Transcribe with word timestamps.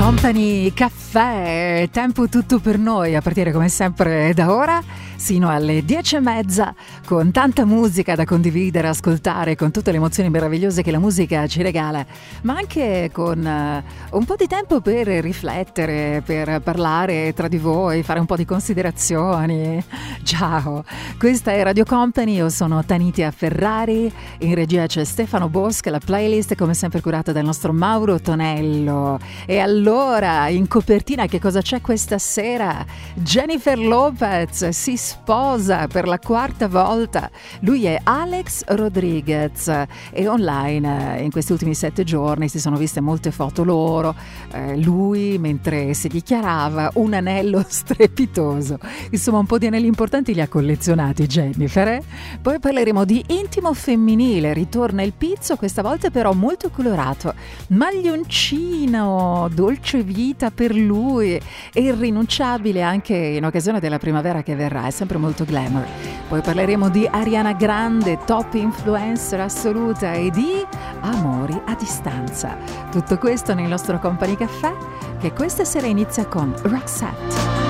Company 0.00 0.72
Caffè. 0.72 1.86
Tempo 1.92 2.26
tutto 2.26 2.58
per 2.58 2.78
noi 2.78 3.14
a 3.14 3.20
partire 3.20 3.52
come 3.52 3.68
sempre 3.68 4.32
da 4.32 4.50
ora 4.50 4.82
sino 5.20 5.50
alle 5.50 5.84
dieci 5.84 6.16
e 6.16 6.20
mezza 6.20 6.74
con 7.04 7.30
tanta 7.30 7.66
musica 7.66 8.14
da 8.14 8.24
condividere, 8.24 8.88
ascoltare, 8.88 9.54
con 9.54 9.70
tutte 9.70 9.90
le 9.90 9.98
emozioni 9.98 10.30
meravigliose 10.30 10.82
che 10.82 10.90
la 10.90 10.98
musica 10.98 11.46
ci 11.46 11.60
regala, 11.60 12.04
ma 12.42 12.56
anche 12.56 13.10
con 13.12 13.38
uh, 13.38 14.16
un 14.16 14.24
po' 14.24 14.36
di 14.36 14.46
tempo 14.46 14.80
per 14.80 15.06
riflettere, 15.06 16.22
per 16.24 16.62
parlare 16.62 17.34
tra 17.34 17.48
di 17.48 17.58
voi, 17.58 18.02
fare 18.02 18.18
un 18.18 18.24
po' 18.24 18.36
di 18.36 18.46
considerazioni. 18.46 19.84
Ciao, 20.24 20.84
questa 21.18 21.52
è 21.52 21.62
Radio 21.62 21.84
Company, 21.84 22.36
io 22.36 22.48
sono 22.48 22.82
Tanitia 22.82 23.30
Ferrari, 23.30 24.10
in 24.38 24.54
regia 24.54 24.86
c'è 24.86 25.04
Stefano 25.04 25.50
Bosca, 25.50 25.90
la 25.90 26.00
playlist 26.02 26.54
come 26.54 26.72
sempre 26.72 27.02
curata 27.02 27.30
dal 27.30 27.44
nostro 27.44 27.74
Mauro 27.74 28.18
Tonello. 28.20 29.18
E 29.44 29.58
allora, 29.58 29.89
in 29.90 30.68
copertina 30.68 31.26
che 31.26 31.40
cosa 31.40 31.60
c'è 31.60 31.80
questa 31.80 32.16
sera? 32.16 32.86
Jennifer 33.14 33.76
Lopez 33.76 34.68
si 34.68 34.96
sposa 34.96 35.88
per 35.88 36.06
la 36.06 36.20
quarta 36.20 36.68
volta. 36.68 37.28
Lui 37.62 37.86
è 37.86 37.98
Alex 38.04 38.66
Rodriguez 38.68 39.66
e 40.12 40.28
online 40.28 41.16
eh, 41.18 41.24
in 41.24 41.32
questi 41.32 41.50
ultimi 41.50 41.74
sette 41.74 42.04
giorni 42.04 42.48
si 42.48 42.60
sono 42.60 42.76
viste 42.76 43.00
molte 43.00 43.32
foto 43.32 43.64
loro. 43.64 44.14
Eh, 44.52 44.76
lui 44.76 45.38
mentre 45.38 45.92
si 45.94 46.06
dichiarava 46.06 46.92
un 46.94 47.12
anello 47.14 47.64
strepitoso. 47.66 48.78
Insomma, 49.10 49.38
un 49.38 49.46
po' 49.46 49.58
di 49.58 49.66
anelli 49.66 49.88
importanti 49.88 50.34
li 50.34 50.40
ha 50.40 50.46
collezionati 50.46 51.26
Jennifer. 51.26 51.88
Eh? 51.88 52.02
Poi 52.40 52.60
parleremo 52.60 53.04
di 53.04 53.24
intimo 53.26 53.74
femminile. 53.74 54.52
Ritorna 54.52 55.02
il 55.02 55.14
pizzo, 55.18 55.56
questa 55.56 55.82
volta 55.82 56.10
però 56.10 56.32
molto 56.32 56.70
colorato. 56.70 57.34
Maglioncino, 57.70 59.50
dolce 59.52 59.78
vita 60.02 60.50
per 60.50 60.74
lui 60.74 61.32
e 61.72 61.80
irrinunciabile 61.80 62.82
anche 62.82 63.14
in 63.14 63.44
occasione 63.44 63.80
della 63.80 63.98
primavera 63.98 64.42
che 64.42 64.54
verrà 64.54 64.90
sempre 64.90 65.18
molto 65.18 65.44
glamour. 65.44 65.84
Poi 66.28 66.40
parleremo 66.40 66.88
di 66.88 67.06
Ariana 67.10 67.52
Grande, 67.54 68.18
top 68.24 68.54
influencer 68.54 69.40
assoluta 69.40 70.12
e 70.12 70.30
di 70.30 70.64
amori 71.00 71.60
a 71.66 71.74
distanza. 71.74 72.56
Tutto 72.90 73.18
questo 73.18 73.54
nel 73.54 73.68
nostro 73.68 73.98
Company 73.98 74.36
Caffè 74.36 74.72
che 75.18 75.32
questa 75.32 75.64
sera 75.64 75.86
inizia 75.86 76.26
con 76.26 76.54
Roxette. 76.62 77.68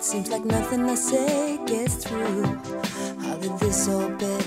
Seems 0.00 0.30
like 0.30 0.44
nothing 0.44 0.88
I 0.88 0.94
say 0.94 1.58
gets 1.66 1.96
through. 1.96 2.44
How 3.22 3.36
did 3.40 3.58
this 3.58 3.88
all 3.88 4.08
benefit 4.10 4.43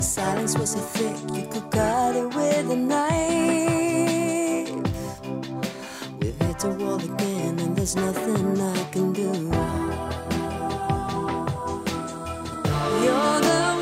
the 0.00 0.06
silence 0.06 0.56
was 0.56 0.70
so 0.70 0.78
thick 0.78 1.14
you 1.36 1.46
could 1.46 1.70
cut 1.70 2.16
it 2.16 2.24
with 2.34 2.70
a 2.70 2.76
knife. 2.90 3.10
We've 6.18 6.38
hit 6.40 6.64
a 6.64 6.70
wall 6.70 6.98
again, 6.98 7.58
and 7.58 7.76
there's 7.76 7.96
nothing 7.96 8.58
I 8.58 8.84
can 8.92 9.12
do. 9.12 9.30
You're 13.04 13.40
the 13.48 13.79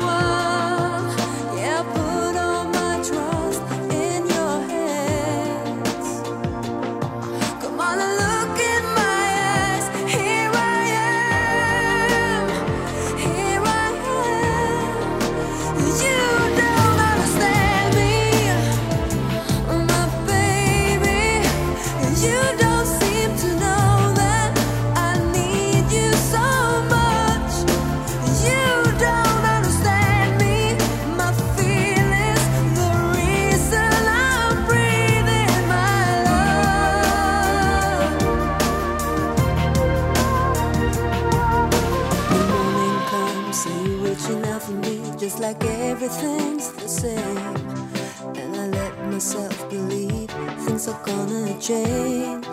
myself 49.19 49.69
believe 49.69 50.29
things 50.65 50.87
are 50.87 51.03
gonna 51.05 51.59
change. 51.59 52.45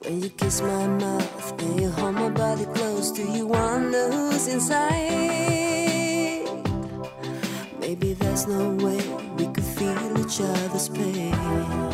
When 0.00 0.22
you 0.22 0.30
kiss 0.30 0.62
my 0.62 0.86
mouth 0.86 1.60
and 1.60 1.80
you 1.82 1.90
hold 1.90 2.14
my 2.14 2.30
body 2.30 2.64
close, 2.72 3.10
do 3.10 3.30
you 3.30 3.46
wonder 3.46 4.10
who's 4.10 4.48
inside? 4.48 4.88
Maybe 7.78 8.14
there's 8.14 8.46
no 8.46 8.70
way 8.82 9.02
we 9.36 9.48
could 9.52 9.68
feel 9.76 10.18
each 10.18 10.40
other's 10.40 10.88
pain. 10.88 11.93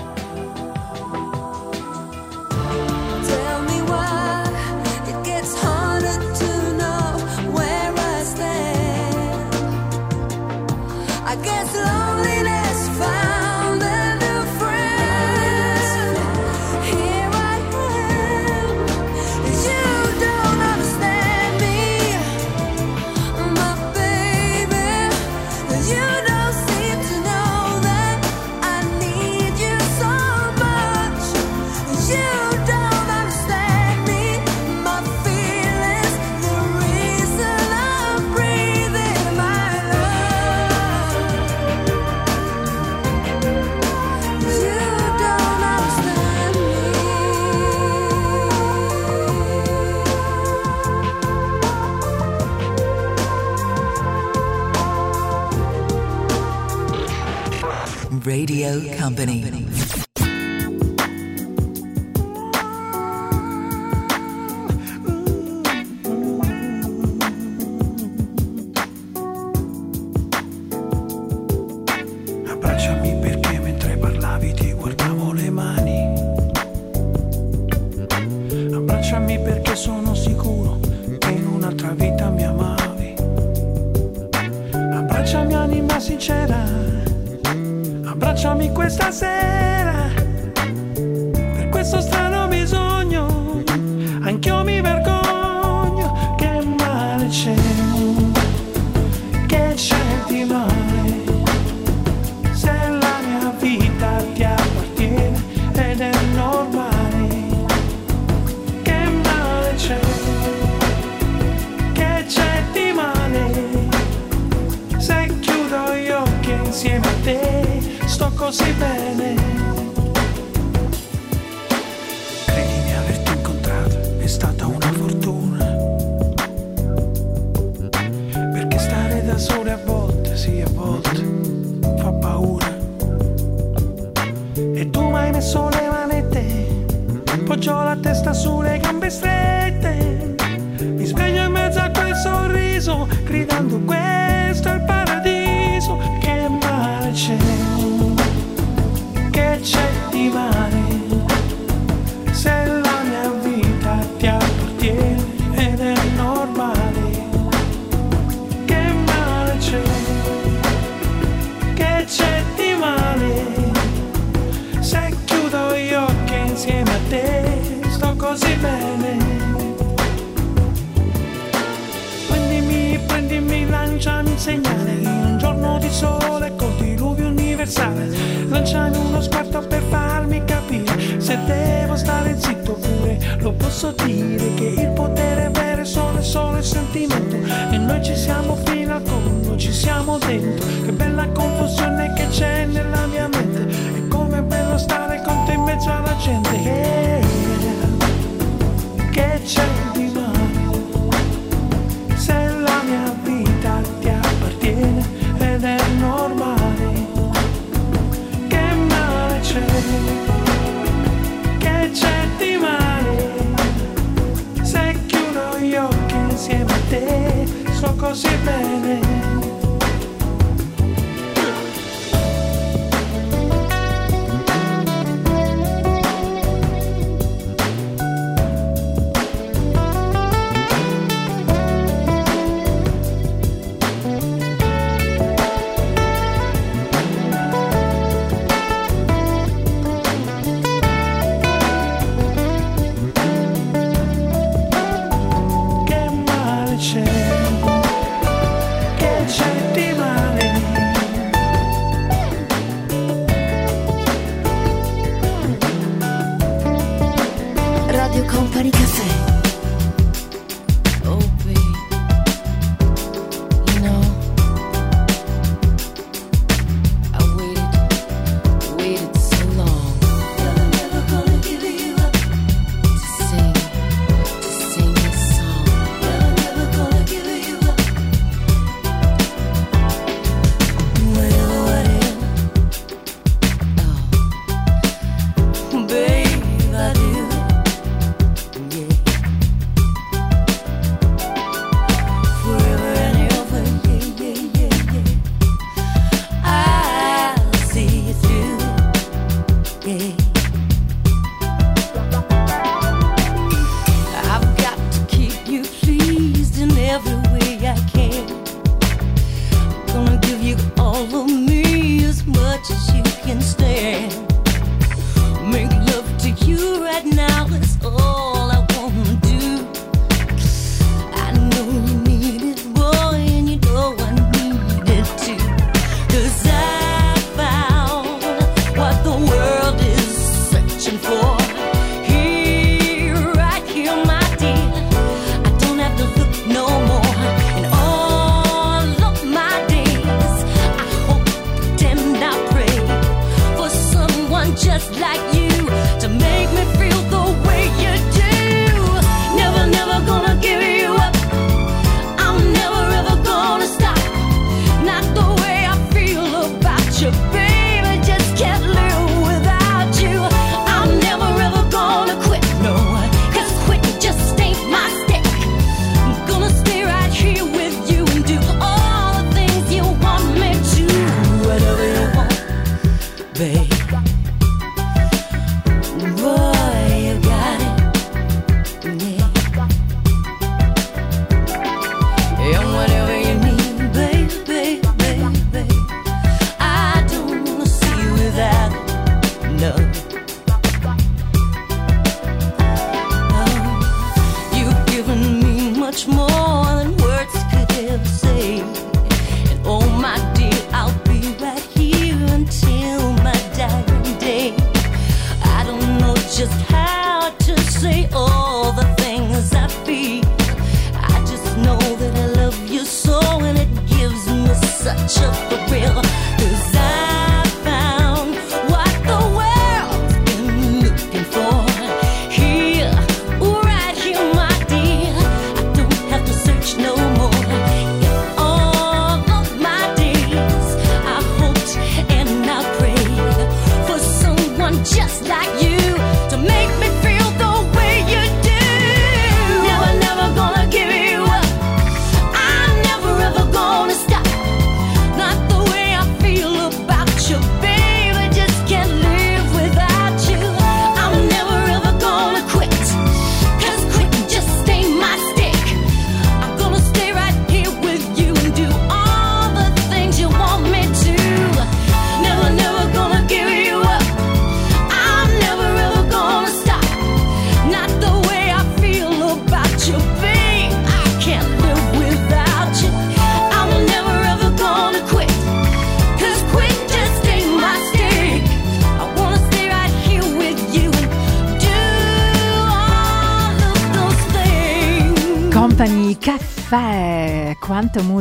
Radio 58.30 58.78
Company. 58.96 60.09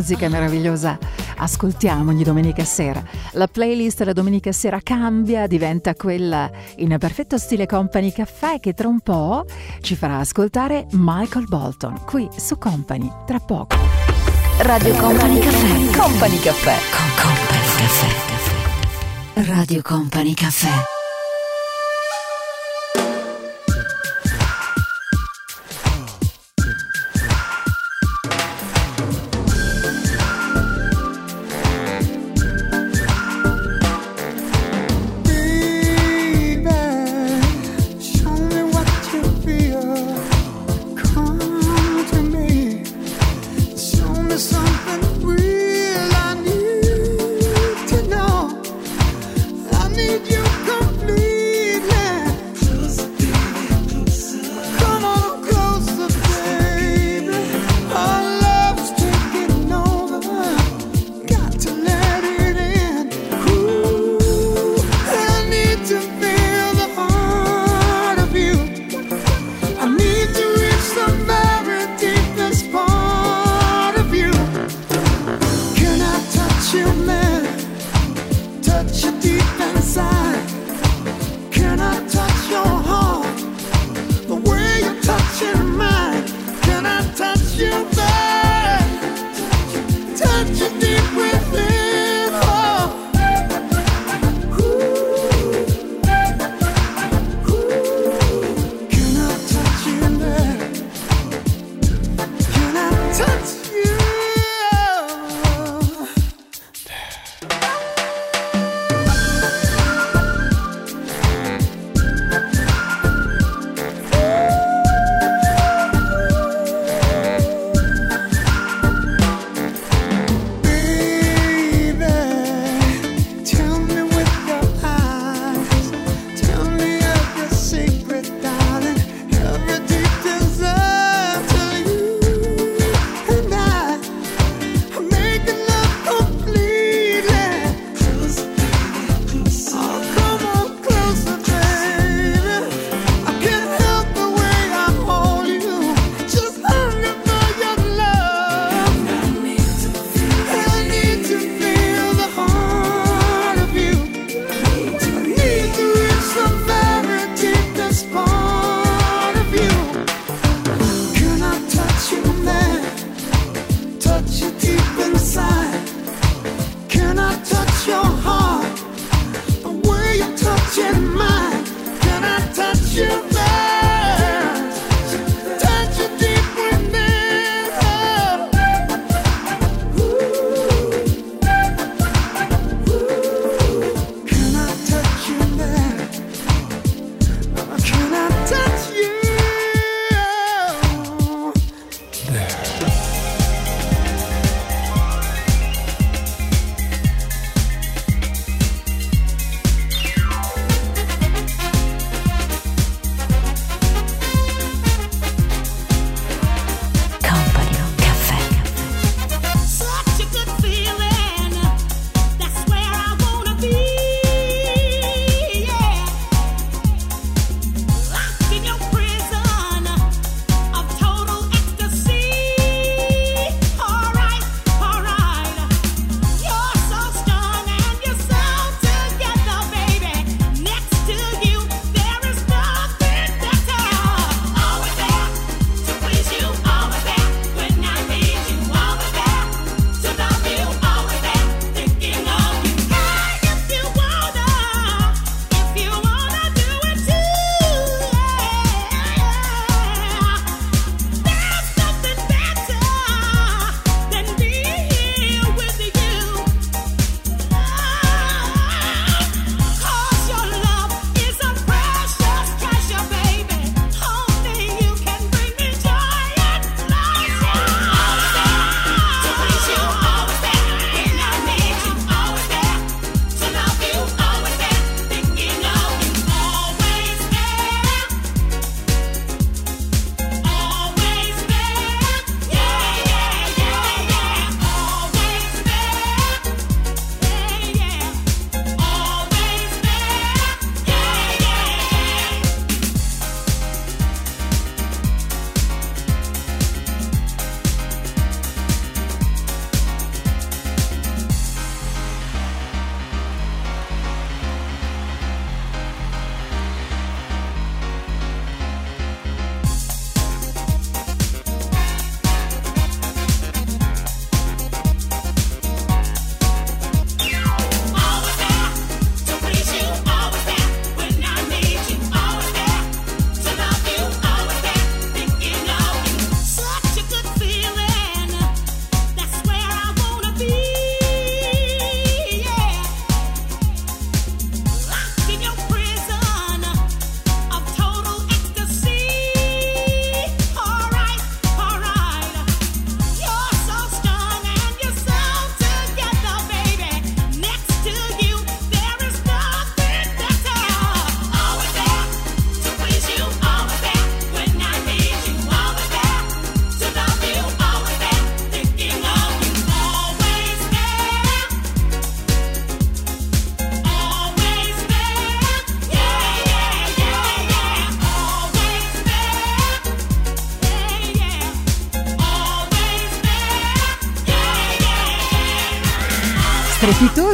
Musica 0.09 0.27
meravigliosa 0.27 0.97
ascoltiamo 1.37 2.09
ogni 2.09 2.23
domenica 2.23 2.63
sera. 2.63 3.03
La 3.33 3.45
playlist 3.45 3.99
della 3.99 4.13
domenica 4.13 4.51
sera 4.51 4.79
cambia, 4.81 5.45
diventa 5.45 5.93
quella 5.93 6.49
in 6.77 6.95
perfetto 6.97 7.37
stile 7.37 7.67
Company 7.67 8.11
Caffè 8.11 8.59
che 8.59 8.73
tra 8.73 8.87
un 8.87 9.01
po' 9.01 9.45
ci 9.81 9.95
farà 9.95 10.17
ascoltare 10.17 10.87
Michael 10.93 11.45
Bolton 11.47 12.05
qui 12.05 12.27
su 12.35 12.57
Company 12.57 13.07
tra 13.27 13.37
poco. 13.39 13.75
Radio 14.61 14.95
Company 14.95 15.39
Caffè. 15.39 15.95
Company 15.95 16.39
Caffè. 16.39 16.75
Con 16.89 17.09
Company 17.23 17.67
Caffè. 19.35 19.43
Radio 19.45 19.81
Company 19.83 20.33
Caffè. 20.33 20.88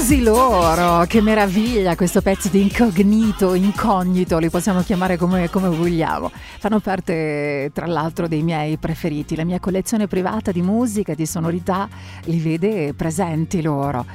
Strepitosi 0.05 0.21
loro, 0.21 1.03
che 1.07 1.19
meraviglia 1.19 1.95
questo 1.95 2.21
pezzo 2.21 2.47
di 2.49 2.61
incognito, 2.61 3.55
incognito, 3.55 4.37
li 4.37 4.51
possiamo 4.51 4.83
chiamare 4.83 5.17
come, 5.17 5.49
come, 5.49 5.67
vogliamo. 5.67 6.29
Fanno 6.59 6.79
parte 6.79 7.71
tra 7.73 7.87
l'altro 7.87 8.27
dei 8.27 8.43
miei 8.43 8.77
preferiti, 8.77 9.35
la 9.35 9.43
mia 9.43 9.59
collezione 9.59 10.05
privata 10.05 10.51
di 10.51 10.61
musica, 10.61 11.15
di 11.15 11.25
sonorità, 11.25 11.89
li 12.25 12.39
vede 12.39 12.93
presenti 12.93 13.63
loro. 13.63 14.05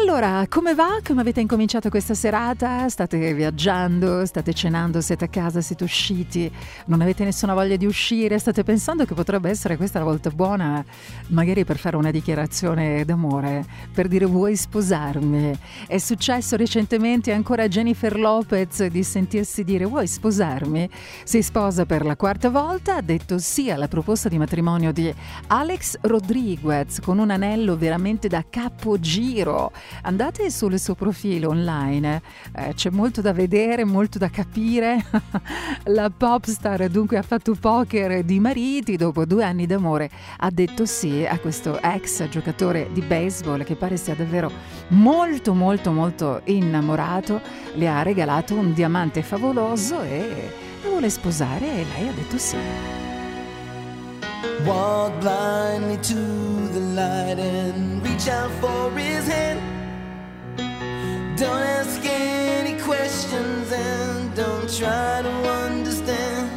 Allora, 0.00 0.46
come 0.48 0.74
va? 0.74 0.98
Come 1.06 1.20
avete 1.20 1.42
incominciato 1.42 1.90
questa 1.90 2.14
serata? 2.14 2.88
State 2.88 3.34
viaggiando, 3.34 4.24
state 4.24 4.54
cenando, 4.54 5.02
siete 5.02 5.26
a 5.26 5.28
casa, 5.28 5.60
siete 5.60 5.84
usciti, 5.84 6.50
non 6.86 7.02
avete 7.02 7.22
nessuna 7.22 7.52
voglia 7.52 7.76
di 7.76 7.84
uscire, 7.84 8.38
state 8.38 8.64
pensando 8.64 9.04
che 9.04 9.12
potrebbe 9.12 9.50
essere 9.50 9.76
questa 9.76 9.98
la 9.98 10.06
volta 10.06 10.30
buona, 10.30 10.82
magari 11.28 11.66
per 11.66 11.76
fare 11.76 11.96
una 11.96 12.10
dichiarazione 12.10 13.04
d'amore, 13.04 13.66
per 13.92 14.08
dire 14.08 14.24
vuoi 14.24 14.56
sposarmi. 14.56 15.52
È 15.86 15.98
successo 15.98 16.56
recentemente 16.56 17.30
ancora 17.32 17.64
a 17.64 17.68
Jennifer 17.68 18.18
Lopez 18.18 18.86
di 18.86 19.02
sentirsi 19.02 19.64
dire 19.64 19.84
vuoi 19.84 20.06
sposarmi? 20.06 20.88
Si 21.24 21.42
sposa 21.42 21.84
per 21.84 22.06
la 22.06 22.16
quarta 22.16 22.48
volta, 22.48 22.96
ha 22.96 23.02
detto 23.02 23.38
sì 23.38 23.70
alla 23.70 23.86
proposta 23.86 24.30
di 24.30 24.38
matrimonio 24.38 24.92
di 24.92 25.14
Alex 25.48 25.98
Rodriguez 26.00 27.00
con 27.00 27.18
un 27.18 27.28
anello 27.28 27.76
veramente 27.76 28.28
da 28.28 28.42
capogiro. 28.48 29.70
Andate 30.02 30.50
sul 30.50 30.78
suo 30.78 30.94
profilo 30.94 31.50
online, 31.50 32.22
eh, 32.52 32.74
c'è 32.74 32.90
molto 32.90 33.20
da 33.20 33.32
vedere, 33.32 33.84
molto 33.84 34.18
da 34.18 34.28
capire. 34.30 35.04
la 35.84 36.10
pop 36.10 36.44
star 36.46 36.88
dunque 36.88 37.18
ha 37.18 37.22
fatto 37.22 37.54
poker 37.54 38.22
di 38.24 38.40
mariti, 38.40 38.96
dopo 38.96 39.24
due 39.24 39.44
anni 39.44 39.66
d'amore 39.66 40.10
ha 40.38 40.50
detto 40.50 40.86
sì 40.86 41.24
a 41.24 41.38
questo 41.38 41.80
ex 41.80 42.28
giocatore 42.28 42.88
di 42.92 43.00
baseball 43.00 43.64
che 43.64 43.76
pare 43.76 43.96
sia 43.96 44.14
davvero 44.14 44.50
molto 44.88 45.54
molto 45.54 45.92
molto 45.92 46.40
innamorato, 46.44 47.40
le 47.74 47.88
ha 47.88 48.02
regalato 48.02 48.54
un 48.54 48.72
diamante 48.72 49.22
favoloso 49.22 50.02
e 50.02 50.50
lo 50.82 50.90
vuole 50.90 51.10
sposare 51.10 51.66
e 51.66 51.84
lei 51.94 52.08
ha 52.08 52.12
detto 52.12 52.38
sì. 52.38 52.56
Walk 54.66 55.20
blindly 55.20 55.96
to 55.96 56.14
the 56.72 56.80
light 56.80 57.38
and 57.38 58.02
reach 58.02 58.28
out 58.28 58.50
for 58.60 58.90
his 58.98 59.26
hand. 59.26 59.69
Don't 61.40 61.62
ask 61.62 62.04
any 62.04 62.78
questions 62.82 63.72
and 63.72 64.34
don't 64.36 64.68
try 64.68 65.22
to 65.22 65.30
understand. 65.64 66.50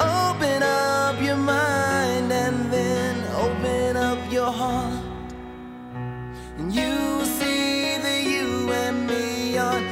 Open 0.00 0.62
up 0.62 1.20
your 1.20 1.36
mind 1.36 2.32
and 2.32 2.72
then 2.72 3.22
open 3.34 3.98
up 3.98 4.32
your 4.32 4.50
heart. 4.50 5.04
And 6.56 6.74
you 6.74 6.94
will 7.18 7.26
see 7.26 7.98
that 7.98 8.22
you 8.24 8.72
and 8.72 9.06
me 9.06 9.58
are 9.58 9.82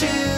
to 0.00 0.37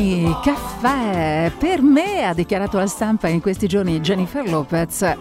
Company 0.00 0.34
Caffè. 0.42 1.52
Per 1.58 1.82
me, 1.82 2.24
ha 2.24 2.32
dichiarato 2.32 2.78
alla 2.78 2.86
stampa 2.86 3.28
in 3.28 3.42
questi 3.42 3.66
giorni 3.66 4.00
Jennifer 4.00 4.48
Lopez, 4.48 5.14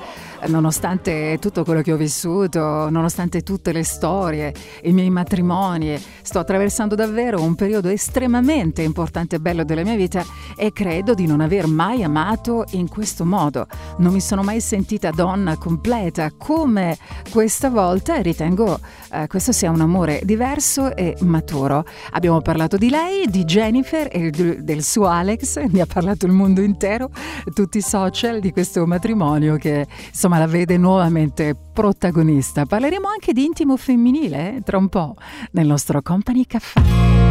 nonostante 0.48 1.38
tutto 1.40 1.66
quello 1.66 1.82
che 1.82 1.92
ho 1.92 1.98
vissuto, 1.98 2.90
nonostante 2.90 3.42
tutte 3.42 3.74
le 3.74 3.84
storie, 3.84 4.54
i 4.84 4.94
miei 4.94 5.10
matrimoni, 5.10 6.02
sto 6.22 6.40
attraversando 6.40 6.96
davvero 6.96 7.42
un 7.42 7.56
periodo 7.56 7.90
estremamente 7.90 8.82
importante 8.82 9.36
e 9.36 9.40
bello 9.40 9.66
della 9.66 9.84
mia 9.84 9.96
vita 9.96 10.24
e 10.56 10.72
credo 10.72 11.14
di 11.14 11.26
non 11.26 11.42
aver 11.42 11.68
mai 11.68 12.02
amato 12.04 12.64
in 12.72 12.88
questo 12.88 13.26
modo. 13.26 13.68
Non 14.00 14.14
mi 14.14 14.22
sono 14.22 14.44
mai 14.44 14.62
sentita 14.62 15.12
donna 15.12 15.58
completa 15.58 16.32
come 16.38 16.98
questa 17.30 17.70
volta 17.70 18.16
e 18.16 18.22
ritengo 18.22 18.80
eh, 19.12 19.28
questo 19.28 19.52
sia 19.52 19.70
un 19.72 19.82
amore 19.82 20.22
diverso 20.24 20.96
e 20.96 21.18
maturo. 21.22 21.84
Abbiamo 22.12 22.42
parlato 22.42 22.78
di 22.78 22.90
lei, 22.90 23.28
di 23.28 23.44
Jennifer 23.44 24.08
e 24.10 24.30
del 24.30 24.84
suo 24.84 25.08
Alex, 25.08 25.58
ne 25.70 25.82
ha 25.82 25.86
parlato 25.86 26.26
il 26.26 26.32
mondo 26.32 26.62
intero, 26.62 27.10
tutti 27.54 27.80
i 27.80 27.82
social 27.82 28.40
di 28.40 28.52
questo 28.52 28.86
matrimonio 28.86 29.58
che 29.58 29.86
insomma 30.08 30.40
la 30.40 30.48
vede 30.48 30.78
nuovamente 30.78 31.54
protagonista. 31.74 32.66
Parleremo 32.66 33.08
anche 33.08 33.34
di 33.34 33.44
intimo 33.44 33.76
femminile 33.76 34.56
eh, 34.56 34.62
tra 34.62 34.78
un 34.78 34.88
po' 34.88 35.16
nel 35.52 35.68
nostro 35.68 36.02
Company 36.02 36.46
Caffè. 36.46 36.82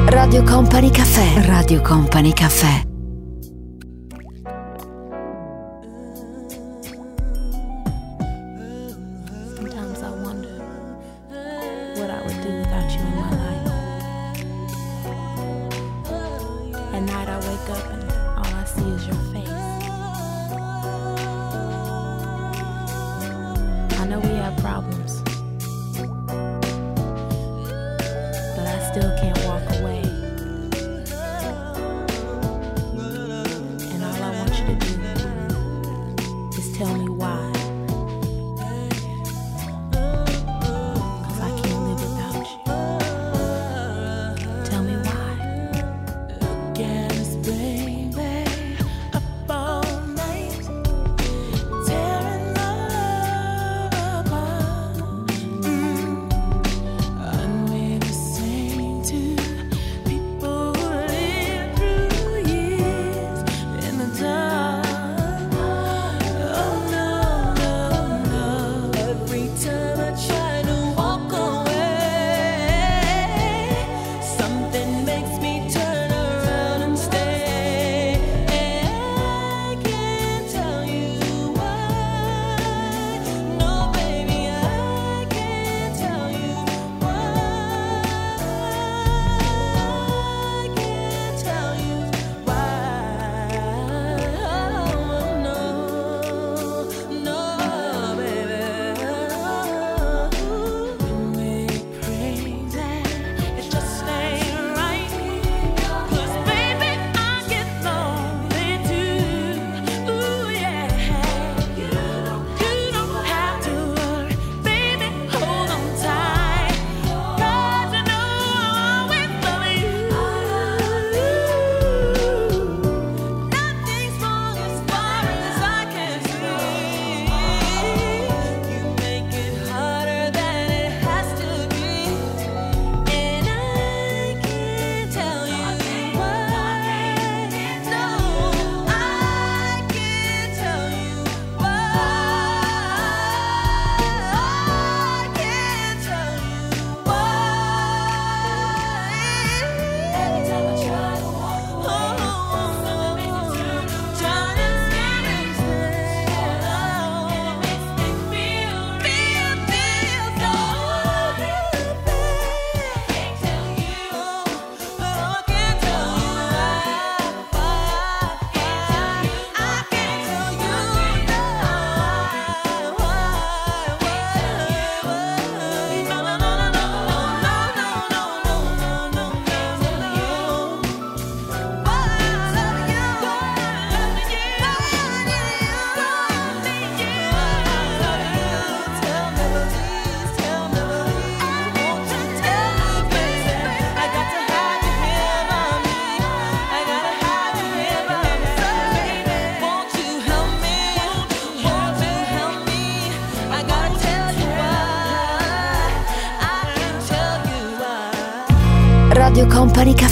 Radio 0.09 0.43
Company 0.43 0.91
Caffè. 0.91 1.47
Radio 1.47 1.81
Company 1.81 2.33
Caffè. 2.33 2.98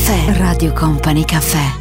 Caffè. 0.07 0.39
Radio 0.39 0.73
Company 0.73 1.25
Caffè. 1.25 1.76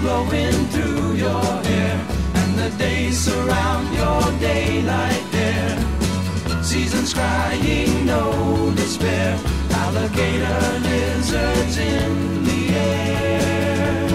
Blowing 0.00 0.66
through 0.72 1.14
your 1.14 1.42
hair, 1.68 2.06
and 2.34 2.54
the 2.58 2.70
days 2.78 3.18
surround 3.18 3.86
your 3.94 4.22
daylight 4.38 5.24
there. 5.32 6.62
Seasons 6.62 7.12
crying, 7.14 8.06
no 8.06 8.72
despair. 8.76 9.38
Alligator 9.70 10.78
lizards 10.86 11.78
in 11.78 12.44
the 12.44 12.62
air, 12.74 14.08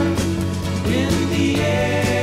in 1.00 1.30
the 1.30 1.62
air. 1.62 2.22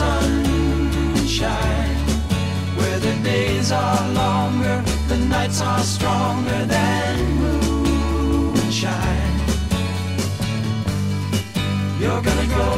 sunshine, 0.00 1.96
where 2.78 2.98
the 3.06 3.14
days 3.32 3.68
are 3.72 4.02
longer, 4.22 4.76
the 5.08 5.18
nights 5.36 5.60
are 5.60 5.84
stronger 5.96 6.60
than 6.74 7.14
moonshine. 7.40 9.36
You're 12.00 12.22
gonna 12.28 12.48
go, 12.60 12.68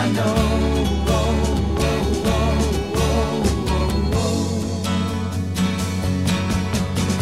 I 0.00 0.04
know. 0.16 0.38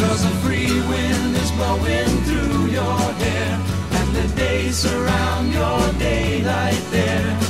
Cause 0.01 0.21
a 0.31 0.33
free 0.43 0.73
wind 0.91 1.31
is 1.43 1.51
blowing 1.57 2.11
through 2.27 2.61
your 2.79 2.99
hair, 3.21 3.51
and 3.99 4.07
the 4.17 4.27
days 4.35 4.75
surround 4.85 5.45
your 5.59 5.81
daylight 6.07 6.83
there. 6.91 7.46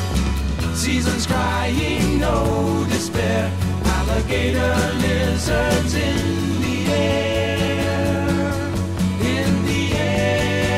Seasons 0.88 1.28
crying, 1.28 2.18
no 2.18 2.86
despair. 2.88 3.52
Alligator 3.84 4.74
lizards 5.04 5.94
in 5.94 6.62
the 6.62 6.78
air, 6.94 8.30
in 9.20 9.66
the 9.66 9.92
air. 9.98 10.70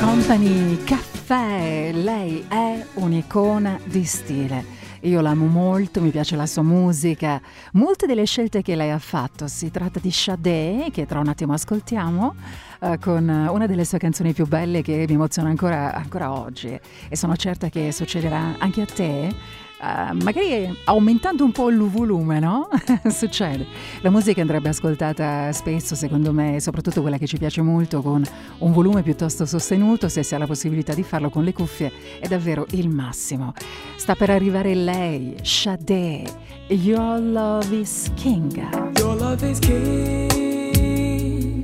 Company 0.00 0.82
Caffè, 0.82 1.92
lei 1.92 2.44
è 2.48 2.84
un'icona 2.94 3.78
di 3.84 4.04
stile. 4.04 4.77
Io 5.02 5.20
l'amo 5.20 5.46
molto, 5.46 6.00
mi 6.00 6.10
piace 6.10 6.34
la 6.34 6.46
sua 6.46 6.62
musica, 6.62 7.40
molte 7.72 8.06
delle 8.06 8.24
scelte 8.24 8.62
che 8.62 8.74
lei 8.74 8.90
ha 8.90 8.98
fatto. 8.98 9.46
Si 9.46 9.70
tratta 9.70 10.00
di 10.00 10.10
Sade, 10.10 10.88
che 10.92 11.06
tra 11.06 11.20
un 11.20 11.28
attimo 11.28 11.52
ascoltiamo, 11.52 12.34
eh, 12.80 12.98
con 12.98 13.28
una 13.28 13.66
delle 13.66 13.84
sue 13.84 13.98
canzoni 13.98 14.32
più 14.32 14.46
belle 14.46 14.82
che 14.82 15.04
mi 15.06 15.14
emoziona 15.14 15.48
ancora, 15.48 15.94
ancora 15.94 16.32
oggi. 16.32 16.78
E 17.08 17.16
sono 17.16 17.36
certa 17.36 17.68
che 17.68 17.92
succederà 17.92 18.56
anche 18.58 18.82
a 18.82 18.86
te. 18.86 19.66
Uh, 19.80 20.12
magari 20.24 20.76
aumentando 20.84 21.44
un 21.44 21.52
po' 21.52 21.70
il 21.70 21.78
volume, 21.78 22.40
no? 22.40 22.68
Succede. 23.08 23.64
La 24.00 24.10
musica 24.10 24.40
andrebbe 24.40 24.70
ascoltata 24.70 25.52
spesso, 25.52 25.94
secondo 25.94 26.32
me, 26.32 26.58
soprattutto 26.60 27.00
quella 27.00 27.16
che 27.16 27.26
ci 27.26 27.38
piace 27.38 27.62
molto, 27.62 28.02
con 28.02 28.22
un 28.58 28.72
volume 28.72 29.02
piuttosto 29.02 29.46
sostenuto, 29.46 30.08
se 30.08 30.24
si 30.24 30.34
ha 30.34 30.38
la 30.38 30.46
possibilità 30.46 30.94
di 30.94 31.04
farlo 31.04 31.30
con 31.30 31.44
le 31.44 31.52
cuffie, 31.52 31.92
è 32.18 32.26
davvero 32.26 32.66
il 32.70 32.88
massimo. 32.88 33.52
Sta 33.96 34.16
per 34.16 34.30
arrivare 34.30 34.74
lei, 34.74 35.36
Sade, 35.42 36.24
Your 36.68 37.20
Love 37.20 37.76
is 37.76 38.10
King. 38.16 38.56
Your 38.98 39.16
love 39.16 39.48
is 39.48 39.58
king. 39.60 41.62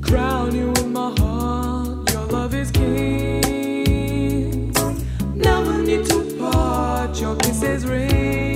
Crown 0.00 0.54
you 0.54 0.72
in 0.82 0.92
my 0.92 1.12
heart. 1.18 2.10
Your 2.10 2.26
love 2.30 2.54
is 2.54 2.70
king. 2.70 3.43
your 7.20 7.36
kisses 7.36 7.86
ring. 7.86 8.53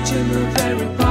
Touching 0.00 0.28
the 0.32 0.40
very 0.54 0.96
part 0.96 1.09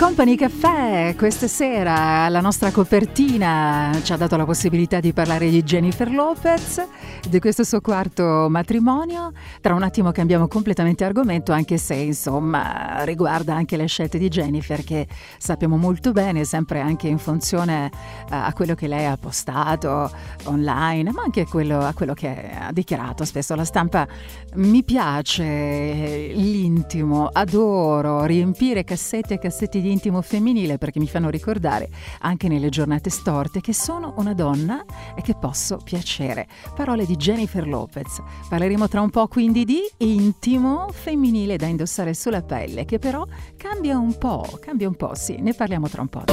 Company 0.00 0.34
Caffè 0.34 1.14
questa 1.14 1.46
sera 1.46 2.26
la 2.30 2.40
nostra 2.40 2.70
copertina 2.70 3.90
ci 4.02 4.14
ha 4.14 4.16
dato 4.16 4.34
la 4.38 4.46
possibilità 4.46 4.98
di 4.98 5.12
parlare 5.12 5.50
di 5.50 5.62
Jennifer 5.62 6.10
Lopez, 6.10 6.82
di 7.30 7.38
questo 7.38 7.62
suo 7.62 7.80
quarto 7.80 8.48
matrimonio. 8.50 9.32
Tra 9.60 9.74
un 9.74 9.82
attimo 9.84 10.10
cambiamo 10.10 10.48
completamente 10.48 11.04
argomento, 11.04 11.52
anche 11.52 11.78
se 11.78 11.94
insomma 11.94 13.04
riguarda 13.04 13.54
anche 13.54 13.76
le 13.76 13.86
scelte 13.86 14.18
di 14.18 14.28
Jennifer 14.28 14.82
che 14.82 15.06
sappiamo 15.38 15.76
molto 15.76 16.10
bene, 16.10 16.44
sempre 16.44 16.80
anche 16.80 17.06
in 17.06 17.18
funzione 17.18 17.86
eh, 17.86 18.34
a 18.34 18.52
quello 18.52 18.74
che 18.74 18.88
lei 18.88 19.06
ha 19.06 19.16
postato 19.16 20.10
online, 20.44 21.12
ma 21.12 21.22
anche 21.22 21.46
quello, 21.46 21.78
a 21.78 21.94
quello 21.94 22.14
che 22.14 22.50
ha 22.52 22.72
dichiarato 22.72 23.24
spesso 23.24 23.52
alla 23.52 23.64
stampa. 23.64 24.06
Mi 24.54 24.82
piace 24.82 26.32
l'intimo, 26.34 27.28
adoro 27.32 28.24
riempire 28.24 28.82
cassette 28.82 29.34
e 29.34 29.38
cassetti 29.38 29.80
di 29.80 29.92
intimo 29.92 30.20
femminile 30.20 30.78
perché 30.78 30.98
mi 30.98 31.06
fanno 31.06 31.30
ricordare 31.30 31.88
anche 32.20 32.48
nelle 32.48 32.70
giornate 32.70 33.08
storte 33.08 33.60
che 33.60 33.72
sono 33.72 34.14
una 34.16 34.34
donna 34.34 34.84
e 35.14 35.22
che 35.22 35.36
posso 35.36 35.78
piacere. 35.82 36.48
Parole 36.74 37.06
di 37.06 37.18
Jennifer 37.20 37.68
Lopez. 37.68 38.22
Parleremo 38.48 38.88
tra 38.88 39.02
un 39.02 39.10
po' 39.10 39.28
quindi 39.28 39.66
di 39.66 39.80
intimo 39.98 40.88
femminile 40.90 41.58
da 41.58 41.66
indossare 41.66 42.14
sulla 42.14 42.42
pelle 42.42 42.86
che 42.86 42.98
però 42.98 43.24
cambia 43.56 43.98
un 43.98 44.16
po', 44.16 44.58
cambia 44.58 44.88
un 44.88 44.94
po', 44.94 45.14
sì, 45.14 45.36
ne 45.38 45.52
parliamo 45.52 45.88
tra 45.88 46.00
un 46.00 46.08
po'. 46.08 46.24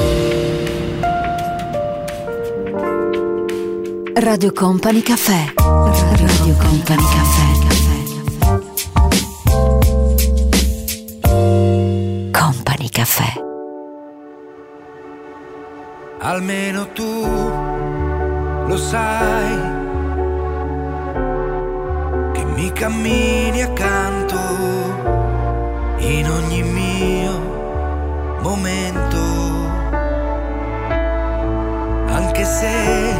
Radio 4.16 4.54
Company 4.54 5.02
Caffè. 5.02 5.54
Radio 5.58 6.56
Company 6.56 7.04
Caffè. 7.04 7.66
Company 12.32 12.90
Caffè. 12.90 13.46
Almeno 16.20 16.92
tu 16.94 17.04
lo 18.68 18.78
sai 18.78 19.77
mi 22.58 22.72
cammini 22.72 23.62
accanto 23.62 24.36
in 25.98 26.28
ogni 26.28 26.64
mio 26.64 28.40
momento. 28.42 29.22
Anche 32.08 32.44
se 32.44 33.14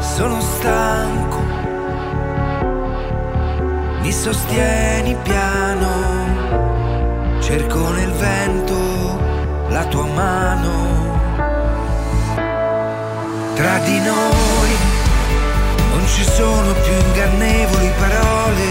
sono 0.00 0.40
stanco, 0.40 1.38
mi 4.00 4.10
sostieni 4.10 5.14
piano, 5.22 5.90
cerco 7.38 7.90
nel 7.90 8.10
vento 8.10 8.76
la 9.68 9.84
tua 9.84 10.06
mano. 10.06 10.70
Tra 13.54 13.78
di 13.84 14.00
noi 14.00 14.61
non 16.02 16.10
ci 16.10 16.24
sono 16.24 16.72
più 16.72 16.92
ingannevoli 16.92 17.92
parole, 17.96 18.66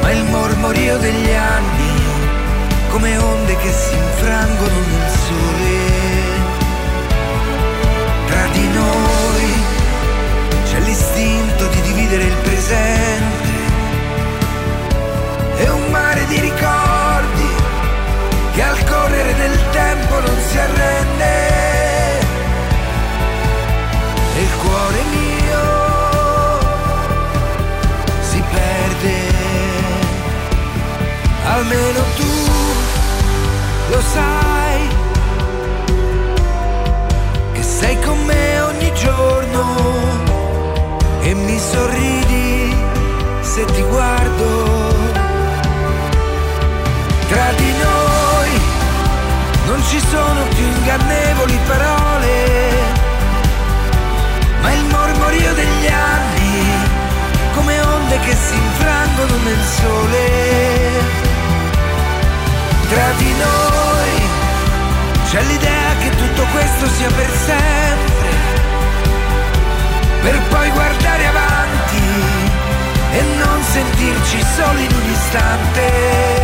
ma 0.00 0.10
il 0.10 0.24
mormorio 0.24 0.98
degli 0.98 1.30
anni 1.30 2.02
come 2.88 3.16
onde 3.16 3.56
che 3.56 3.70
si 3.70 3.94
infrangono 3.94 4.74
nel 4.74 5.10
sole. 5.26 5.78
Tra 8.26 8.46
di 8.52 8.68
noi 8.72 9.52
c'è 10.64 10.80
l'istinto 10.80 11.66
di 11.68 11.80
dividere 11.82 12.24
il 12.24 12.36
presente 12.42 13.52
e 15.58 15.68
un 15.68 15.90
mare 15.92 16.26
di 16.26 16.40
ricordi 16.40 17.48
che 18.52 18.62
al 18.62 18.84
correre 18.84 19.34
del 19.36 19.58
tempo 19.70 20.20
non 20.20 20.36
si 20.48 20.58
arrende. 20.58 21.03
Almeno 31.66 32.00
tu 32.16 32.32
lo 33.88 34.00
sai 34.02 34.88
che 37.54 37.62
sei 37.62 37.98
con 38.00 38.22
me 38.26 38.60
ogni 38.60 38.92
giorno 38.92 39.64
e 41.22 41.32
mi 41.32 41.58
sorridi 41.58 42.76
se 43.40 43.64
ti 43.64 43.80
guardo. 43.80 44.92
Tra 47.28 47.52
di 47.56 47.72
noi 47.82 48.50
non 49.64 49.82
ci 49.88 49.98
sono 50.10 50.42
più 50.54 50.66
ingannevoli 50.66 51.58
parole, 51.66 52.70
ma 54.60 54.70
il 54.70 54.84
mormorio 54.84 55.54
degli 55.54 55.86
anni 55.86 56.92
come 57.54 57.80
onde 57.80 58.18
che 58.18 58.34
si 58.34 58.54
infrangono 58.54 59.36
nel 59.44 59.64
sole. 59.80 61.23
Tra 62.94 63.10
di 63.16 63.32
noi 63.32 64.28
c'è 65.26 65.42
l'idea 65.42 65.96
che 65.98 66.10
tutto 66.10 66.44
questo 66.52 66.86
sia 66.90 67.08
per 67.08 67.28
sempre, 67.28 68.28
per 70.22 70.40
poi 70.48 70.70
guardare 70.70 71.26
avanti 71.26 72.02
e 73.10 73.22
non 73.44 73.62
sentirci 73.64 74.40
soli 74.54 74.84
in 74.84 74.92
un 74.92 75.10
istante. 75.10 76.43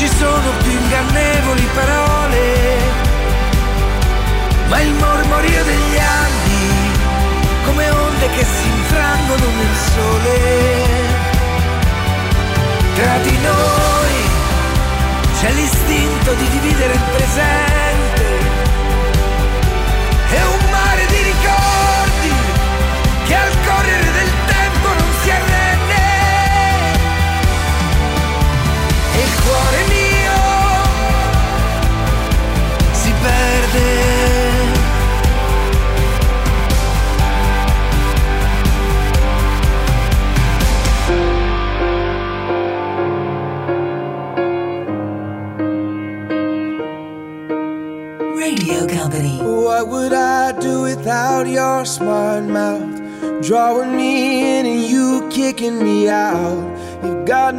Ci 0.00 0.08
sono 0.08 0.50
più 0.62 0.70
ingannevoli 0.70 1.68
parole, 1.74 2.78
ma 4.68 4.80
il 4.80 4.94
mormorio 4.94 5.62
degli 5.62 5.98
anni 5.98 6.92
come 7.66 7.90
onde 7.90 8.30
che 8.30 8.42
si 8.42 8.66
infrangono 8.66 9.44
nel 9.44 9.76
sole. 9.92 10.38
Tra 12.94 13.18
di 13.18 13.38
noi 13.42 14.14
c'è 15.38 15.52
l'istinto 15.52 16.32
di 16.32 16.48
dividere 16.48 16.94
il 16.94 17.02
presente 17.12 18.09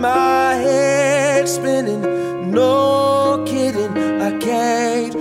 my 0.01 0.55
head 0.55 1.47
spinning, 1.47 2.01
no 2.51 3.43
kidding. 3.47 3.95
I 4.21 4.37
can't 4.39 5.20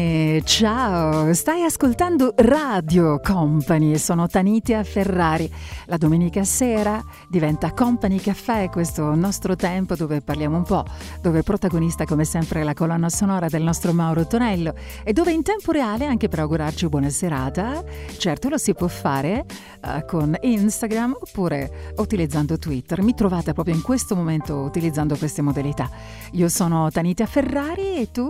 ciao, 0.43 1.33
stai 1.33 1.63
ascoltando 1.63 2.33
Radio 2.37 3.19
Company, 3.19 3.97
sono 3.97 4.27
Tanitia 4.27 4.83
Ferrari. 4.83 5.51
La 5.85 5.97
domenica 5.97 6.43
sera 6.43 7.03
diventa 7.27 7.73
Company 7.73 8.17
Caffè, 8.17 8.69
questo 8.69 9.13
nostro 9.15 9.55
tempo 9.55 9.95
dove 9.95 10.21
parliamo 10.21 10.57
un 10.57 10.63
po', 10.63 10.85
dove 11.21 11.43
protagonista 11.43 12.05
come 12.05 12.23
sempre 12.23 12.63
la 12.63 12.73
colonna 12.73 13.09
sonora 13.09 13.47
del 13.47 13.63
nostro 13.63 13.93
Mauro 13.93 14.25
Tonello 14.25 14.73
e 15.03 15.13
dove 15.13 15.31
in 15.31 15.43
tempo 15.43 15.71
reale, 15.71 16.05
anche 16.05 16.27
per 16.27 16.39
augurarci 16.39 16.87
buona 16.87 17.09
serata, 17.09 17.83
certo 18.17 18.49
lo 18.49 18.57
si 18.57 18.73
può 18.73 18.87
fare 18.87 19.45
eh, 19.83 20.05
con 20.05 20.35
Instagram 20.39 21.17
oppure 21.19 21.93
utilizzando 21.97 22.57
Twitter. 22.57 23.01
Mi 23.01 23.13
trovate 23.13 23.53
proprio 23.53 23.75
in 23.75 23.81
questo 23.81 24.15
momento 24.15 24.57
utilizzando 24.57 25.15
queste 25.17 25.41
modalità. 25.41 25.89
Io 26.31 26.47
sono 26.49 26.89
Tanitia 26.89 27.25
Ferrari 27.25 27.95
e 27.97 28.11
tu? 28.11 28.29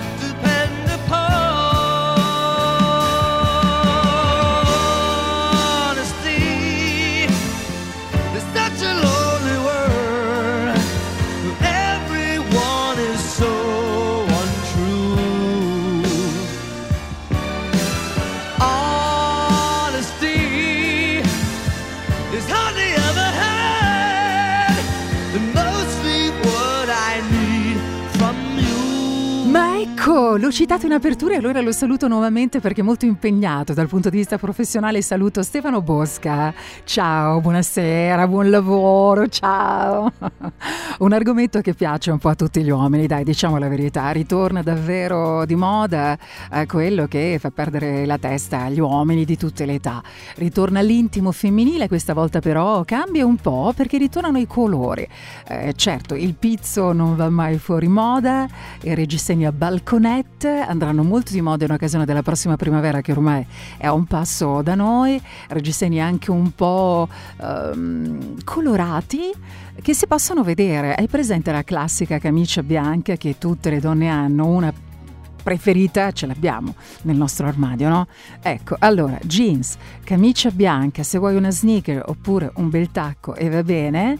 L'ho 30.37 30.51
citato 30.51 30.85
in 30.85 30.93
apertura 30.93 31.33
e 31.33 31.37
allora 31.37 31.59
lo 31.61 31.73
saluto 31.73 32.07
nuovamente 32.07 32.61
perché 32.61 32.81
è 32.81 32.83
molto 32.83 33.05
impegnato 33.05 33.73
dal 33.73 33.87
punto 33.87 34.09
di 34.09 34.17
vista 34.17 34.37
professionale. 34.37 35.01
Saluto 35.01 35.43
Stefano 35.43 35.81
Bosca. 35.81 36.53
Ciao, 36.85 37.41
buonasera, 37.41 38.27
buon 38.27 38.49
lavoro, 38.49 39.27
ciao. 39.27 40.11
Un 40.99 41.13
argomento 41.13 41.59
che 41.59 41.73
piace 41.73 42.11
un 42.11 42.17
po' 42.17 42.29
a 42.29 42.35
tutti 42.35 42.63
gli 42.63 42.69
uomini, 42.69 43.07
dai, 43.07 43.23
diciamo 43.23 43.57
la 43.57 43.67
verità. 43.67 44.11
Ritorna 44.11 44.61
davvero 44.61 45.43
di 45.45 45.55
moda 45.55 46.17
eh, 46.51 46.65
quello 46.65 47.07
che 47.07 47.37
fa 47.39 47.51
perdere 47.51 48.05
la 48.05 48.17
testa 48.17 48.61
agli 48.61 48.79
uomini 48.79 49.25
di 49.25 49.35
tutte 49.35 49.65
le 49.65 49.73
età. 49.73 50.01
Ritorna 50.35 50.81
l'intimo 50.81 51.31
femminile, 51.31 51.87
questa 51.87 52.13
volta 52.13 52.39
però 52.39 52.83
cambia 52.85 53.25
un 53.25 53.35
po' 53.35 53.73
perché 53.75 53.97
ritornano 53.97 54.37
i 54.37 54.47
colori. 54.47 55.07
Eh, 55.47 55.73
certo, 55.75 56.15
il 56.15 56.35
pizzo 56.35 56.93
non 56.93 57.15
va 57.15 57.29
mai 57.29 57.57
fuori 57.57 57.87
moda, 57.87 58.47
i 58.83 58.93
reggiseni 58.93 59.45
a 59.45 59.51
balconette 60.21 60.61
andranno 60.61 61.03
molto 61.03 61.31
di 61.31 61.41
moda 61.41 61.65
in 61.65 61.71
occasione 61.71 62.05
della 62.05 62.21
prossima 62.21 62.55
primavera 62.55 63.01
che 63.01 63.11
ormai 63.11 63.45
è 63.77 63.87
a 63.87 63.93
un 63.93 64.05
passo 64.05 64.61
da 64.61 64.75
noi, 64.75 65.21
reggiseni 65.49 66.01
anche 66.01 66.31
un 66.31 66.51
po' 66.51 67.07
ehm, 67.41 68.43
colorati 68.43 69.31
che 69.81 69.93
si 69.93 70.07
possono 70.07 70.43
vedere. 70.43 70.95
Hai 70.95 71.07
presente 71.07 71.51
la 71.51 71.63
classica 71.63 72.19
camicia 72.19 72.63
bianca 72.63 73.15
che 73.15 73.37
tutte 73.37 73.69
le 73.69 73.79
donne 73.79 74.09
hanno, 74.09 74.45
una 74.47 74.73
preferita 75.41 76.11
ce 76.11 76.27
l'abbiamo 76.27 76.75
nel 77.03 77.17
nostro 77.17 77.47
armadio, 77.47 77.89
no? 77.89 78.07
Ecco, 78.41 78.75
allora, 78.77 79.17
jeans, 79.23 79.75
camicia 80.03 80.51
bianca, 80.51 81.01
se 81.01 81.17
vuoi 81.17 81.35
una 81.35 81.49
sneaker 81.49 82.03
oppure 82.05 82.51
un 82.55 82.69
bel 82.69 82.91
tacco 82.91 83.33
e 83.33 83.49
va 83.49 83.63
bene, 83.63 84.19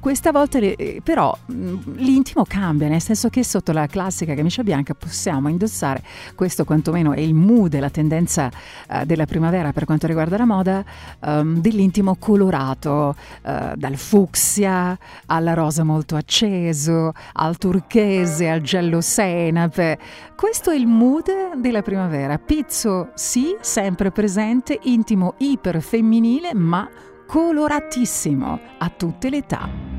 questa 0.00 0.30
volta 0.30 0.58
eh, 0.58 1.00
però 1.02 1.36
mm, 1.52 1.76
l'intimo 1.96 2.44
cambia, 2.46 2.88
nel 2.88 3.00
senso 3.00 3.28
che 3.28 3.44
sotto 3.44 3.72
la 3.72 3.86
classica 3.86 4.34
camicia 4.34 4.62
bianca 4.62 4.94
possiamo 4.94 5.48
indossare, 5.48 6.02
questo 6.34 6.64
quantomeno 6.64 7.12
è 7.12 7.20
il 7.20 7.34
mood 7.34 7.78
la 7.78 7.90
tendenza 7.90 8.50
uh, 8.90 9.04
della 9.04 9.26
primavera 9.26 9.72
per 9.72 9.84
quanto 9.84 10.06
riguarda 10.06 10.36
la 10.36 10.44
moda, 10.44 10.84
um, 11.20 11.60
dell'intimo 11.60 12.16
colorato, 12.16 13.14
uh, 13.42 13.74
dal 13.74 13.96
fucsia 13.96 14.96
alla 15.26 15.54
rosa 15.54 15.84
molto 15.84 16.16
acceso, 16.16 17.12
al 17.32 17.58
turchese, 17.58 18.48
al 18.48 18.60
giallo 18.60 19.00
senape. 19.00 19.98
Questo 20.36 20.70
è 20.70 20.76
il 20.76 20.86
mood 20.86 21.56
della 21.56 21.82
primavera. 21.82 22.38
Pizzo 22.38 23.10
sì, 23.14 23.56
sempre 23.60 24.10
presente, 24.10 24.78
intimo 24.82 25.34
iper 25.38 25.80
femminile, 25.82 26.54
ma 26.54 26.88
coloratissimo 27.28 28.58
a 28.78 28.88
tutte 28.88 29.28
le 29.28 29.36
età. 29.36 29.97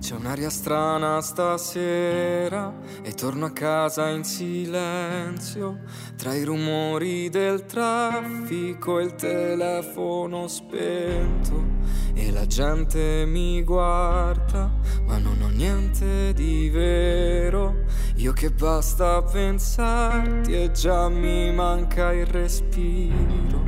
C'è 0.00 0.14
un'aria 0.14 0.48
strana 0.48 1.20
stasera 1.20 2.72
e 3.02 3.12
torno 3.12 3.46
a 3.46 3.50
casa 3.50 4.08
in 4.08 4.22
silenzio. 4.22 5.80
Tra 6.16 6.34
i 6.34 6.44
rumori 6.44 7.28
del 7.28 7.66
traffico 7.66 9.00
e 9.00 9.04
il 9.04 9.14
telefono 9.16 10.46
spento 10.46 11.76
e 12.14 12.30
la 12.30 12.46
gente 12.46 13.24
mi 13.26 13.62
guarda 13.62 14.70
ma 15.04 15.18
non 15.18 15.40
ho 15.42 15.48
niente 15.48 16.32
di 16.32 16.68
vero. 16.68 17.84
Io 18.16 18.32
che 18.32 18.50
basta 18.50 19.22
pensarti 19.22 20.52
e 20.52 20.70
già 20.70 21.08
mi 21.08 21.52
manca 21.52 22.12
il 22.12 22.26
respiro. 22.26 23.62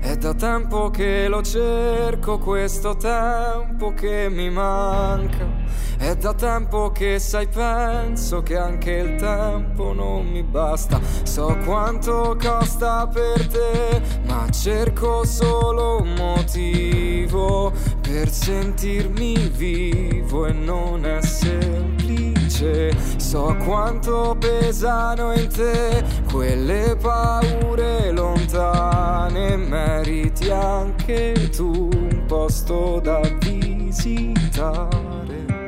È 0.00 0.16
da 0.16 0.34
tempo 0.34 0.90
che 0.90 1.28
lo 1.28 1.42
cerco 1.42 2.38
questo 2.38 2.96
tempo 2.96 3.92
che 3.92 4.28
mi 4.28 4.50
manca 4.50 5.69
è 5.98 6.16
da 6.16 6.34
tempo 6.34 6.90
che 6.90 7.18
sai, 7.18 7.48
penso 7.48 8.42
che 8.42 8.56
anche 8.56 8.92
il 8.92 9.16
tempo 9.16 9.92
non 9.92 10.26
mi 10.26 10.42
basta. 10.42 11.00
So 11.24 11.56
quanto 11.64 12.36
costa 12.40 13.06
per 13.06 13.46
te, 13.46 14.00
ma 14.26 14.48
cerco 14.50 15.24
solo 15.24 16.00
un 16.00 16.14
motivo 16.14 17.72
per 18.00 18.30
sentirmi 18.30 19.50
vivo 19.54 20.46
e 20.46 20.52
non 20.52 21.04
è 21.04 21.20
semplice. 21.22 22.92
So 23.16 23.56
quanto 23.64 24.36
pesano 24.38 25.32
in 25.32 25.48
te 25.48 26.04
quelle 26.30 26.96
paure 27.00 28.10
lontane, 28.10 29.56
meriti 29.56 30.50
anche 30.50 31.48
tu 31.50 31.88
un 31.92 32.24
posto 32.26 33.00
da 33.02 33.20
visitare. 33.38 35.59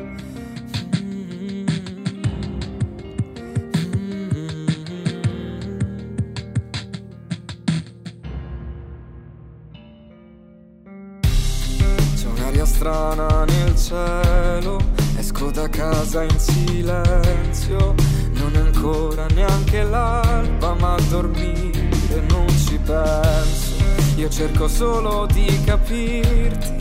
Strana 12.83 13.45
nel 13.45 13.77
cielo 13.77 14.77
Esco 15.17 15.53
da 15.53 15.69
casa 15.69 16.25
in 16.25 16.37
silenzio 16.37 17.95
Non 18.33 18.51
è 18.55 18.59
ancora 18.59 19.27
neanche 19.27 19.85
l'alba 19.85 20.75
Ma 20.75 20.95
a 20.95 21.01
dormire 21.09 22.23
non 22.29 22.49
ci 22.49 22.77
penso 22.85 23.75
Io 24.17 24.29
cerco 24.29 24.67
solo 24.67 25.27
di 25.27 25.63
capirti 25.65 26.75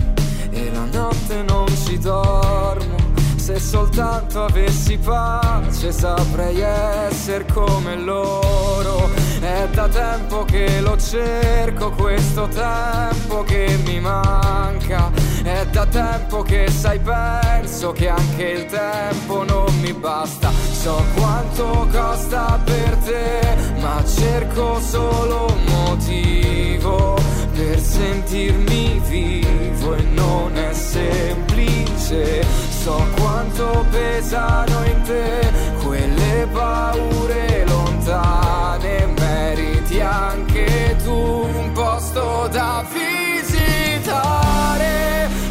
E 0.50 0.72
la 0.72 0.86
notte 0.86 1.44
non 1.44 1.68
ci 1.86 2.00
dormo 2.00 3.00
se 3.42 3.60
soltanto 3.60 4.44
avessi 4.44 5.00
pace 5.00 5.92
saprei 5.92 6.60
essere 6.60 7.44
come 7.52 7.96
loro. 7.96 9.10
È 9.40 9.68
da 9.74 9.88
tempo 9.88 10.46
che 10.46 10.80
lo 10.80 10.96
cerco, 10.96 11.90
questo 11.90 12.48
tempo 12.50 13.42
che 13.42 13.80
mi 13.84 14.00
manca. 14.00 15.31
È 15.44 15.66
da 15.72 15.86
tempo 15.88 16.44
che 16.44 16.70
sai, 16.70 17.00
penso 17.00 17.92
che 17.94 18.10
anche 18.10 18.44
il 18.44 18.66
tempo 18.68 19.44
non 19.44 19.74
mi 19.82 19.92
basta. 19.92 20.52
So 20.52 21.04
quanto 21.16 21.88
costa 21.92 22.60
per 22.64 22.96
te, 22.98 23.58
ma 23.80 24.04
cerco 24.06 24.80
solo 24.80 25.48
un 25.48 25.64
motivo 25.66 27.18
per 27.54 27.80
sentirmi 27.80 29.02
vivo 29.08 29.96
e 29.96 30.02
non 30.14 30.56
è 30.56 30.74
semplice. 30.74 32.44
So 32.84 33.04
quanto 33.16 33.86
pesano 33.90 34.86
in 34.86 35.02
te 35.02 35.52
quelle 35.84 36.48
paure 36.52 37.66
lontane, 37.66 39.08
meriti 39.18 40.00
anche 40.00 40.96
tu 41.04 41.14
un 41.14 41.72
posto 41.74 42.48
da 42.52 42.86
visitare 42.88 43.31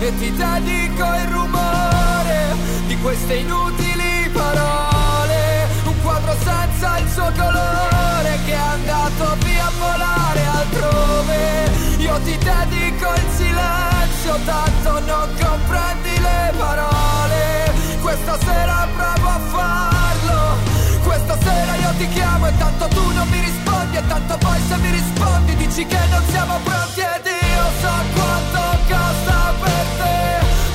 e 0.03 0.17
ti 0.17 0.33
dedico 0.33 1.05
il 1.05 1.29
rumore 1.29 2.55
di 2.87 2.97
queste 3.01 3.35
inutili 3.35 4.31
parole, 4.33 5.69
un 5.85 6.03
quadro 6.03 6.35
senza 6.43 6.99
il 6.99 7.09
suo 7.11 7.31
colore 7.37 8.39
che 8.47 8.53
è 8.53 8.57
andato 8.57 9.37
via 9.45 9.67
a 9.67 9.73
volare 9.79 10.47
altrove, 10.47 11.71
io 11.99 12.19
ti 12.25 12.39
dedico 12.39 13.13
il 13.15 13.27
silenzio, 13.37 14.39
tanto 14.47 15.01
non 15.01 15.29
comprendi 15.39 16.19
le 16.19 16.53
parole. 16.57 17.73
Questa 18.01 18.39
sera 18.39 18.89
provo 18.97 19.29
a 19.29 19.41
farlo. 19.53 20.57
Questa 21.03 21.39
sera 21.43 21.75
io 21.77 21.93
ti 21.99 22.09
chiamo 22.09 22.47
e 22.47 22.53
tanto 22.57 22.89
tu 22.89 23.13
non 23.13 23.29
mi 23.29 23.41
rispondi. 23.41 23.97
E 23.99 24.07
tanto 24.07 24.39
poi 24.39 24.59
se 24.67 24.77
mi 24.77 24.91
rispondi 24.91 25.57
dici 25.57 25.87
che 25.87 25.99
non 26.11 26.23
siamo 26.29 26.59
pronti 26.65 27.01
io 27.01 27.40
so 27.81 27.95
quanto 28.15 28.63
costa 28.89 29.55
per 29.61 29.87
te 29.99 30.19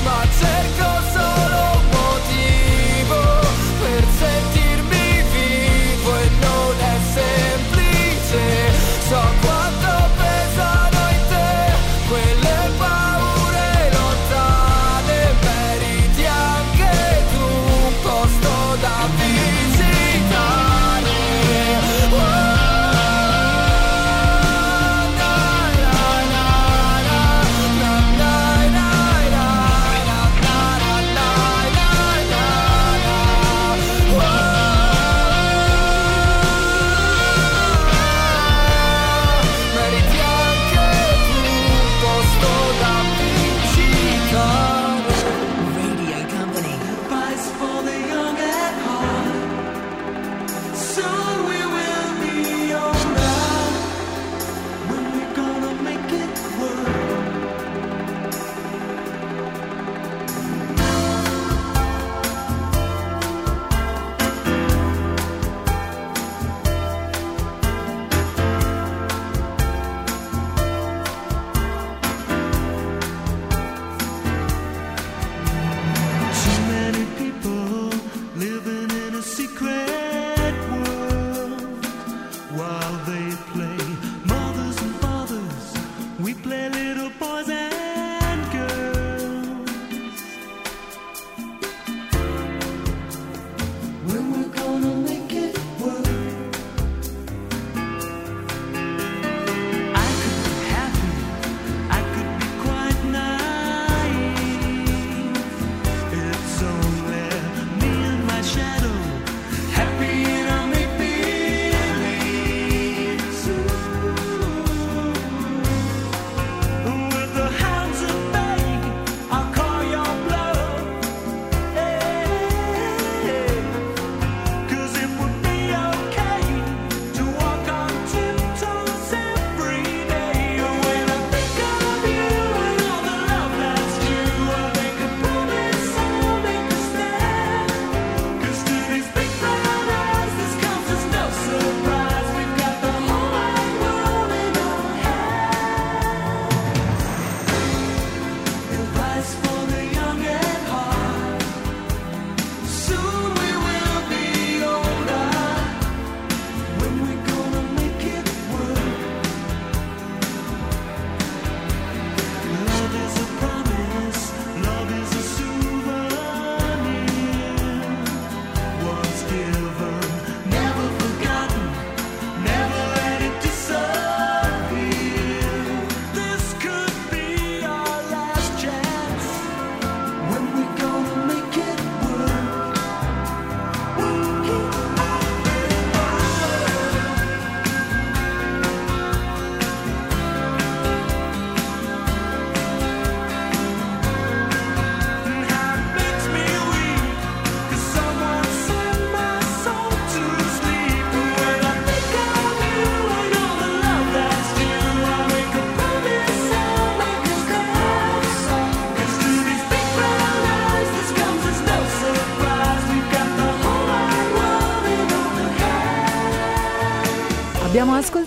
Ma 0.04 0.18
cerco 0.38 0.88
solo 1.12 1.15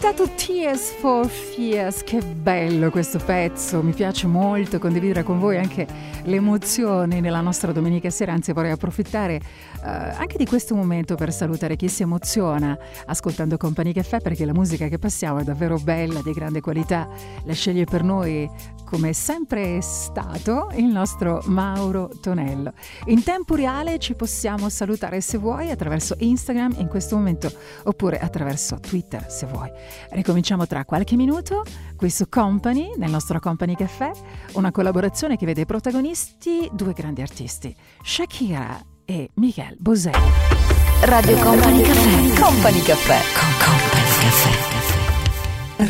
ascoltato 0.02 0.30
Tears 0.34 0.92
for 0.92 1.28
Fears, 1.28 2.04
che 2.04 2.22
bello 2.22 2.90
questo 2.90 3.20
pezzo, 3.20 3.84
mi 3.84 3.92
piace 3.92 4.28
molto 4.28 4.80
condividere 4.80 5.24
con 5.24 5.40
voi 5.40 5.58
anche 5.58 5.86
le 6.24 6.38
emozioni 6.38 7.20
nella 7.20 7.42
nostra 7.42 7.74
domenica 7.74 8.10
sera, 8.10 8.32
anzi 8.32 8.54
vorrei 8.54 8.72
approfittare 8.72 9.34
eh, 9.36 9.42
anche 9.84 10.38
di 10.38 10.46
questo 10.46 10.74
momento 10.74 11.16
per 11.16 11.34
salutare 11.34 11.76
chi 11.76 11.90
si 11.90 12.04
emoziona 12.04 12.78
ascoltando 13.08 13.58
Company 13.58 13.92
Caffè 13.92 14.22
perché 14.22 14.46
la 14.46 14.54
musica 14.54 14.88
che 14.88 15.00
passiamo 15.00 15.40
è 15.40 15.44
davvero 15.44 15.78
bella, 15.78 16.22
di 16.22 16.32
grande 16.32 16.62
qualità, 16.62 17.06
la 17.44 17.54
sceglie 17.54 17.84
per 17.84 18.02
noi 18.02 18.50
come 18.90 19.14
sempre 19.14 19.78
è 19.78 19.82
stato 19.82 20.72
il 20.74 20.86
nostro 20.86 21.44
Mauro 21.46 22.10
Tonello. 22.20 22.74
In 23.06 23.22
tempo 23.22 23.54
reale 23.54 24.00
ci 24.00 24.16
possiamo 24.16 24.68
salutare 24.70 25.22
se 25.22 25.38
vuoi 25.38 25.70
attraverso 25.70 26.16
Instagram 26.18 26.74
in 26.80 26.88
questo 26.88 27.16
momento 27.16 27.52
oppure 27.84 28.18
attraverso 28.18 28.80
Twitter 28.80 29.30
se 29.30 29.46
vuoi. 29.46 29.70
Ricominciamo 30.10 30.66
tra 30.66 30.86
qualche 30.86 31.16
minuto 31.16 31.64
qui 31.96 32.10
su 32.10 32.28
Company, 32.30 32.94
nel 32.98 33.12
nostro 33.12 33.40
Company 33.40 33.76
Caffè, 33.76 34.10
una 34.54 34.72
collaborazione 34.72 35.38
che 35.38 35.46
vede 35.46 35.66
protagonisti 35.66 36.68
due 36.74 36.94
grandi 36.94 37.22
artisti, 37.22 37.76
Shakira 38.02 38.82
e 39.06 39.30
Miguel 39.36 39.76
Bosé. 39.78 40.14
Radio 41.02 41.38
Company 41.38 41.84
Caffè. 41.84 42.42
Company 42.42 42.82
Caffè. 42.82 43.20
Con 43.38 43.50
Company 43.68 44.10
Caffè. 44.20 44.78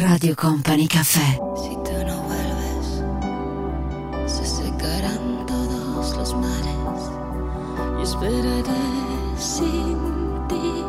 Radio 0.04 0.36
Company 0.36 0.86
Caffè. 0.86 1.89
Esperaré 8.10 8.86
sin 9.38 9.98
ti, 10.48 10.84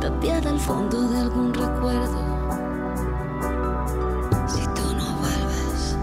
tapiada 0.00 0.50
al 0.50 0.60
fondo 0.60 1.08
de 1.08 1.18
algún 1.18 1.52
recuerdo. 1.52 2.20
Si 4.46 4.62
tú 4.76 4.86
no 4.96 5.06
vuelves, 5.22 5.96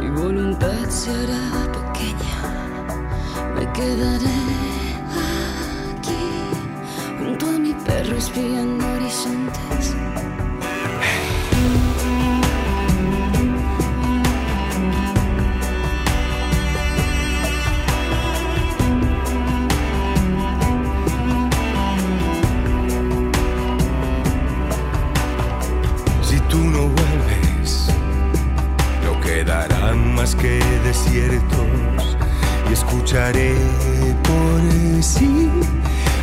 mi 0.00 0.08
voluntad 0.18 0.88
se 0.88 1.10
hará 1.10 1.44
pequeña. 1.78 2.38
Me 3.54 3.70
quedaré 3.72 4.40
aquí, 5.94 6.24
junto 7.18 7.46
a 7.46 7.58
mi 7.58 7.74
perro 7.84 8.16
espiando 8.16 8.86
horizontes. 8.94 9.94
Por 33.12 35.02
sí. 35.02 35.50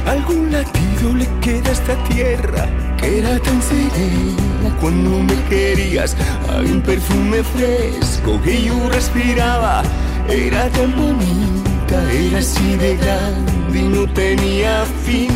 Algún 0.07 0.51
latido 0.51 1.13
le 1.13 1.27
queda 1.39 1.69
a 1.69 1.73
esta 1.73 1.95
tierra 2.05 2.65
que 2.97 3.19
era 3.19 3.37
tan 3.39 3.61
serena 3.61 4.75
cuando 4.81 5.19
me 5.19 5.35
querías. 5.49 6.15
Hay 6.51 6.65
un 6.65 6.81
perfume 6.81 7.43
fresco 7.43 8.41
que 8.43 8.63
yo 8.63 8.89
respiraba, 8.89 9.83
era 10.27 10.67
tan 10.69 10.91
bonita, 10.95 12.11
era 12.11 12.39
así 12.39 12.75
de 12.77 12.97
grande 12.97 13.79
y 13.79 13.83
no 13.83 14.11
tenía 14.11 14.83
fin. 15.05 15.29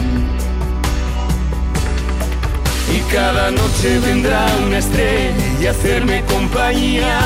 Y 2.95 2.99
cada 3.13 3.51
noche 3.51 3.99
vendrá 3.99 4.47
una 4.65 4.79
estrella 4.79 5.67
a 5.67 5.71
hacerme 5.71 6.23
compañía. 6.25 7.19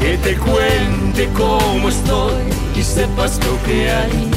Que 0.00 0.16
te 0.18 0.36
cuente 0.36 0.97
cómo 1.26 1.88
estoy 1.88 2.44
y 2.76 2.82
sepas 2.82 3.40
lo 3.44 3.62
que 3.64 3.90
hay. 3.90 4.30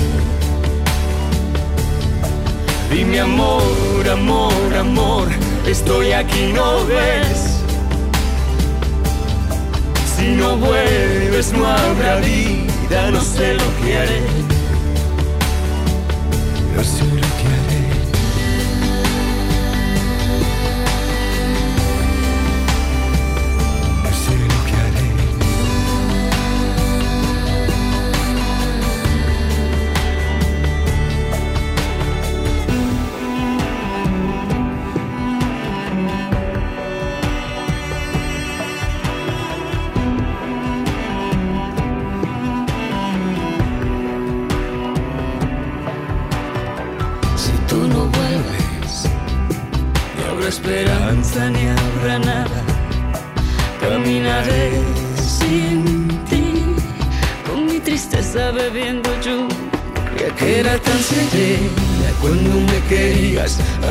Dime 2.91 3.19
amor, 3.19 4.09
amor, 4.11 4.75
amor, 4.77 5.27
estoy 5.67 6.11
aquí, 6.11 6.51
no 6.53 6.85
ves. 6.85 7.59
Si 10.15 10.27
no 10.35 10.57
vuelves 10.57 11.53
no 11.53 11.65
habrá 11.65 12.17
vida, 12.17 13.11
no 13.11 13.21
sé 13.21 13.53
lo 13.53 13.67
que 13.81 13.97
haré. 13.97 14.21
No 16.75 16.83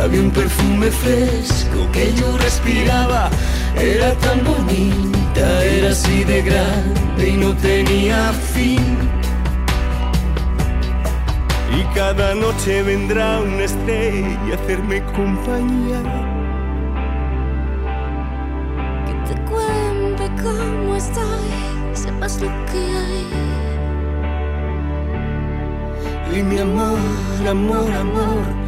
Había 0.01 0.21
un 0.21 0.31
perfume 0.31 0.93
fresco 0.93 1.91
que 1.93 2.15
yo 2.15 2.39
respiraba, 2.39 3.29
era 3.77 4.13
tan 4.15 4.45
bonita, 4.45 5.65
era 5.65 5.91
así 5.91 6.23
de 6.23 6.43
grande 6.43 7.29
y 7.31 7.33
no 7.33 7.53
tenía 7.57 8.33
fin. 8.55 8.97
Y 11.77 11.83
cada 11.97 12.33
noche 12.37 12.83
vendrá 12.85 13.41
una 13.41 13.65
estrella 13.65 14.53
a 14.53 14.55
hacerme 14.55 15.03
compañía. 15.17 16.01
Que 19.07 19.35
te 19.35 19.41
cuente 19.51 20.31
cómo 20.45 20.95
estoy, 20.95 21.51
sepas 21.93 22.41
lo 22.41 22.49
que 22.67 22.79
hay. 22.79 23.27
Y 26.39 26.43
mi 26.45 26.59
amor, 26.59 26.99
amor, 27.49 27.93
amor, 27.93 28.60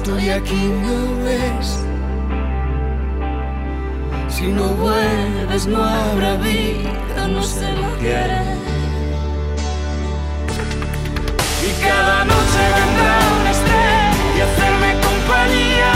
estoy 0.00 0.30
aquí, 0.30 0.62
¿no 0.84 1.24
ves? 1.24 1.84
Si 4.28 4.46
no 4.46 4.68
vuelves 4.84 5.66
no 5.66 5.84
habrá 5.84 6.36
vida, 6.36 7.28
no 7.28 7.42
sé 7.42 7.70
lo 7.72 7.98
que 8.00 8.16
haré. 8.16 8.44
Y 11.68 11.70
cada 11.86 12.24
noche 12.24 12.62
vendrá 12.78 13.14
una 13.40 13.50
estrella 13.50 14.42
a 14.44 14.48
hacerme 14.50 14.90
compañía. 15.06 15.94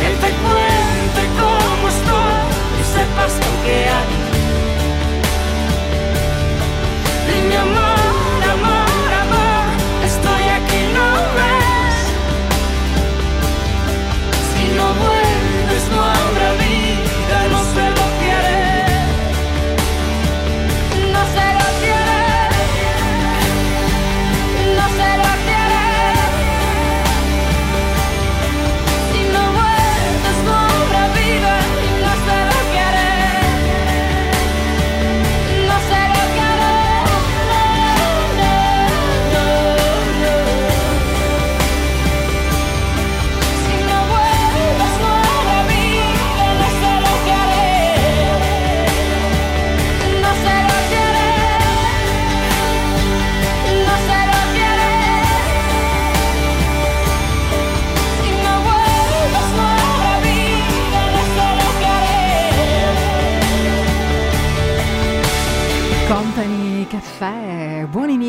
Que 0.00 0.10
te 0.22 0.30
cuente 0.42 1.22
cómo 1.40 1.84
estoy 1.94 2.42
y 2.80 2.82
sepas 2.94 3.32
lo 3.44 3.52
que 3.64 3.76
hay. 3.96 4.12
Y 7.52 7.54
amor, 7.56 7.81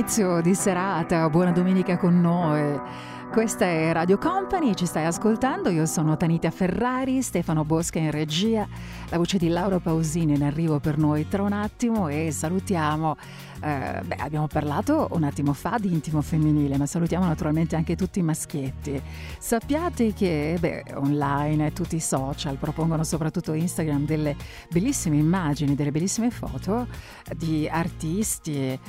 inizio 0.04 0.42
di 0.42 0.54
serata, 0.54 1.30
buona 1.30 1.52
domenica 1.52 1.96
con 1.96 2.20
noi. 2.20 2.78
Questa 3.34 3.66
è 3.66 3.92
Radio 3.92 4.20
Company, 4.20 4.76
ci 4.76 4.86
stai 4.86 5.06
ascoltando, 5.06 5.70
io 5.70 5.88
sono 5.88 6.16
Tanita 6.16 6.52
Ferrari, 6.52 7.24
Stefano 7.24 7.66
Bosca 7.66 7.98
in 7.98 8.12
regia, 8.12 8.68
la 9.10 9.18
voce 9.18 9.40
di 9.40 9.48
Laura 9.48 9.80
Pausini 9.80 10.36
in 10.36 10.44
arrivo 10.44 10.80
per 10.80 11.00
noi 11.00 11.28
tra 11.28 11.42
un 11.42 11.52
attimo 11.52 12.10
e 12.10 12.30
salutiamo, 12.32 13.16
eh, 13.60 14.02
beh 14.06 14.16
abbiamo 14.20 14.46
parlato 14.46 15.08
un 15.14 15.24
attimo 15.24 15.54
fa 15.54 15.78
di 15.80 15.92
intimo 15.92 16.22
femminile, 16.22 16.78
ma 16.78 16.86
salutiamo 16.86 17.26
naturalmente 17.26 17.76
anche 17.76 17.96
tutti 17.96 18.20
i 18.20 18.22
maschietti. 18.22 19.02
Sappiate 19.40 20.14
che 20.14 20.56
beh, 20.60 20.84
online 20.94 21.74
tutti 21.74 21.96
i 21.96 22.02
social 22.02 22.58
propongono 22.58 23.04
soprattutto 23.04 23.54
Instagram 23.54 24.06
delle 24.06 24.36
bellissime 24.70 25.18
immagini, 25.18 25.74
delle 25.74 25.92
bellissime 25.92 26.30
foto 26.30 26.86
di 27.36 27.68
artisti, 27.68 28.60
eh, 28.60 28.80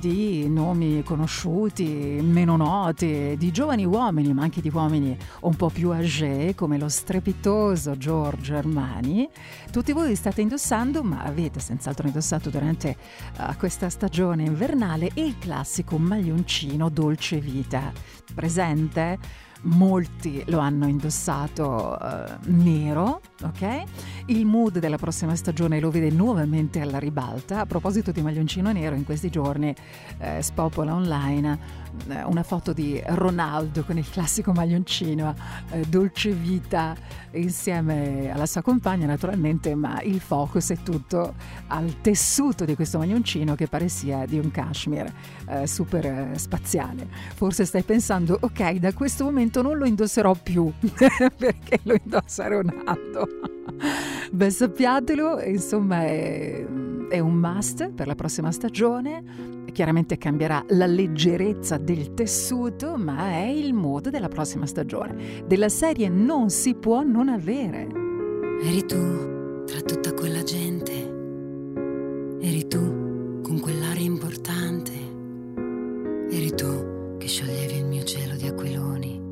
di 0.00 0.48
nomi 0.48 1.04
conosciuti, 1.04 2.18
meno 2.20 2.56
noti, 2.56 3.36
di 3.38 3.52
giovani 3.52 3.82
uomini, 3.84 4.32
ma 4.32 4.42
anche 4.42 4.60
di 4.60 4.70
uomini 4.72 5.16
un 5.40 5.54
po' 5.54 5.68
più 5.68 5.90
âgé, 5.90 6.54
come 6.54 6.78
lo 6.78 6.88
strepitoso 6.88 7.96
Giorgio 7.96 8.56
Armani. 8.56 9.28
Tutti 9.70 9.92
voi 9.92 10.14
state 10.14 10.40
indossando, 10.40 11.02
ma 11.02 11.22
avete 11.22 11.60
senz'altro 11.60 12.06
indossato 12.06 12.50
durante 12.50 12.90
eh, 12.90 13.56
questa 13.56 13.88
stagione 13.88 14.44
invernale 14.44 15.10
il 15.14 15.38
classico 15.38 15.98
maglioncino 15.98 16.88
dolce 16.88 17.38
vita. 17.38 17.92
Presente? 18.34 19.42
molti 19.64 20.42
lo 20.48 20.58
hanno 20.58 20.86
indossato 20.86 21.98
eh, 21.98 22.36
nero, 22.46 23.20
ok? 23.42 23.82
Il 24.26 24.46
mood 24.46 24.78
della 24.78 24.96
prossima 24.96 25.34
stagione 25.36 25.80
lo 25.80 25.90
vede 25.90 26.10
nuovamente 26.10 26.80
alla 26.80 26.98
ribalta. 26.98 27.60
A 27.60 27.66
proposito 27.66 28.10
di 28.10 28.22
maglioncino 28.22 28.72
nero, 28.72 28.94
in 28.94 29.04
questi 29.04 29.30
giorni 29.30 29.74
eh, 30.18 30.42
spopola 30.42 30.94
online 30.94 31.82
una 32.24 32.42
foto 32.42 32.72
di 32.72 33.00
Ronaldo 33.04 33.84
con 33.84 33.98
il 33.98 34.08
classico 34.08 34.52
maglioncino 34.52 35.34
eh, 35.70 35.80
dolce 35.86 36.30
vita 36.30 36.94
insieme 37.32 38.30
alla 38.32 38.46
sua 38.46 38.62
compagna 38.62 39.06
naturalmente, 39.06 39.74
ma 39.74 40.00
il 40.02 40.20
focus 40.20 40.70
è 40.70 40.76
tutto 40.82 41.34
al 41.68 42.00
tessuto 42.00 42.64
di 42.64 42.74
questo 42.74 42.98
maglioncino 42.98 43.54
che 43.54 43.66
pare 43.66 43.88
sia 43.88 44.26
di 44.26 44.38
un 44.38 44.50
cashmere 44.50 45.12
eh, 45.48 45.66
super 45.66 46.04
eh, 46.04 46.38
spaziale. 46.38 47.08
Forse 47.34 47.64
stai 47.64 47.82
pensando, 47.82 48.38
ok, 48.40 48.72
da 48.74 48.92
questo 48.92 49.24
momento 49.24 49.62
non 49.62 49.76
lo 49.76 49.84
indosserò 49.84 50.34
più 50.34 50.72
perché 50.78 51.80
lo 51.82 51.94
indossa 52.02 52.46
Ronaldo. 52.46 53.28
Beh, 54.30 54.50
sappiatelo, 54.50 55.40
insomma, 55.42 56.02
è, 56.02 56.64
è 57.08 57.18
un 57.18 57.34
must 57.34 57.90
per 57.90 58.06
la 58.06 58.14
prossima 58.14 58.50
stagione. 58.50 59.62
Chiaramente 59.72 60.18
cambierà 60.18 60.64
la 60.68 60.86
leggerezza 60.86 61.78
del 61.84 62.14
tessuto, 62.14 62.96
ma 62.96 63.28
è 63.30 63.46
il 63.46 63.74
mood 63.74 64.08
della 64.08 64.28
prossima 64.28 64.66
stagione. 64.66 65.44
Della 65.46 65.68
serie 65.68 66.08
non 66.08 66.50
si 66.50 66.74
può 66.74 67.02
non 67.02 67.28
avere. 67.28 67.86
Eri 68.62 68.84
tu 68.86 69.64
tra 69.66 69.80
tutta 69.80 70.12
quella 70.14 70.42
gente, 70.42 70.92
eri 72.40 72.66
tu 72.66 73.40
con 73.42 73.60
quell'aria 73.60 74.04
importante, 74.04 74.92
eri 76.30 76.50
tu 76.54 77.16
che 77.18 77.28
scioglievi 77.28 77.76
il 77.76 77.84
mio 77.84 78.04
cielo 78.04 78.36
di 78.36 78.46
aquiloni 78.46 79.22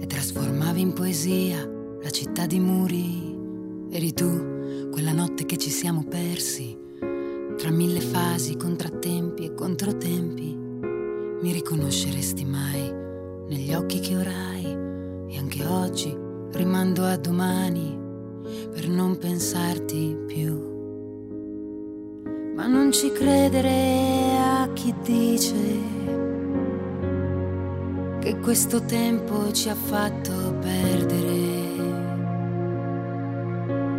e 0.00 0.06
trasformavi 0.06 0.80
in 0.80 0.92
poesia 0.92 1.64
la 2.02 2.10
città 2.10 2.46
di 2.46 2.58
muri, 2.58 3.36
eri 3.90 4.12
tu 4.12 4.90
quella 4.90 5.12
notte 5.12 5.46
che 5.46 5.56
ci 5.56 5.70
siamo 5.70 6.04
persi 6.04 6.76
tra 7.56 7.70
mille 7.70 8.00
fasi, 8.00 8.56
contrattempi 8.56 9.44
e 9.44 9.54
controtempi. 9.54 10.55
Mi 11.42 11.52
riconosceresti 11.52 12.44
mai 12.46 12.90
negli 13.48 13.74
occhi 13.74 14.00
che 14.00 14.16
orai 14.16 14.64
e 15.28 15.38
anche 15.38 15.64
oggi 15.66 16.16
rimando 16.52 17.04
a 17.04 17.16
domani 17.16 17.96
per 18.72 18.88
non 18.88 19.18
pensarti 19.18 20.16
più. 20.26 20.74
Ma 22.56 22.66
non 22.66 22.90
ci 22.90 23.12
credere 23.12 24.38
a 24.38 24.70
chi 24.72 24.94
dice 25.02 25.54
che 28.20 28.38
questo 28.38 28.80
tempo 28.86 29.52
ci 29.52 29.68
ha 29.68 29.74
fatto 29.74 30.54
perdere. 30.58 31.64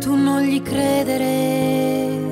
Tu 0.00 0.14
non 0.16 0.42
gli 0.42 0.60
credere. 0.60 2.27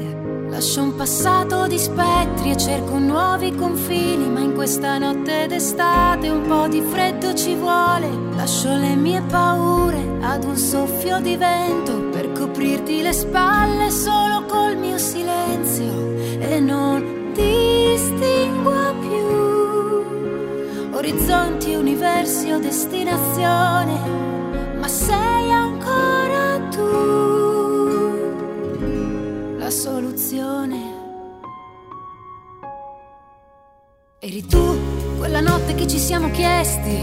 Lascio 0.56 0.80
un 0.80 0.94
passato 0.94 1.66
di 1.66 1.76
spettri 1.78 2.52
e 2.52 2.56
cerco 2.56 2.98
nuovi 2.98 3.54
confini, 3.54 4.26
ma 4.26 4.40
in 4.40 4.54
questa 4.54 4.96
notte 4.96 5.46
d'estate 5.46 6.30
un 6.30 6.46
po' 6.46 6.66
di 6.66 6.80
freddo 6.80 7.34
ci 7.34 7.54
vuole. 7.54 8.08
Lascio 8.34 8.74
le 8.74 8.94
mie 8.94 9.20
paure 9.20 10.16
ad 10.22 10.44
un 10.44 10.56
soffio 10.56 11.20
di 11.20 11.36
vento 11.36 12.08
per 12.08 12.32
coprirti 12.32 13.02
le 13.02 13.12
spalle 13.12 13.90
solo 13.90 14.46
col 14.46 14.78
mio 14.78 14.96
silenzio 14.96 16.16
e 16.38 16.58
non 16.58 17.32
distingo 17.34 18.94
più 18.98 19.26
orizzonti, 20.96 21.74
universi 21.74 22.50
o 22.52 22.58
destinazione, 22.58 24.00
ma 24.78 24.88
sei 24.88 25.52
ancora 25.52 26.58
tu 26.70 27.25
la 29.66 29.72
soluzione. 29.72 30.80
Eri 34.20 34.46
tu 34.46 34.78
quella 35.18 35.40
notte 35.40 35.74
che 35.74 35.88
ci 35.88 35.98
siamo 35.98 36.30
chiesti 36.30 36.96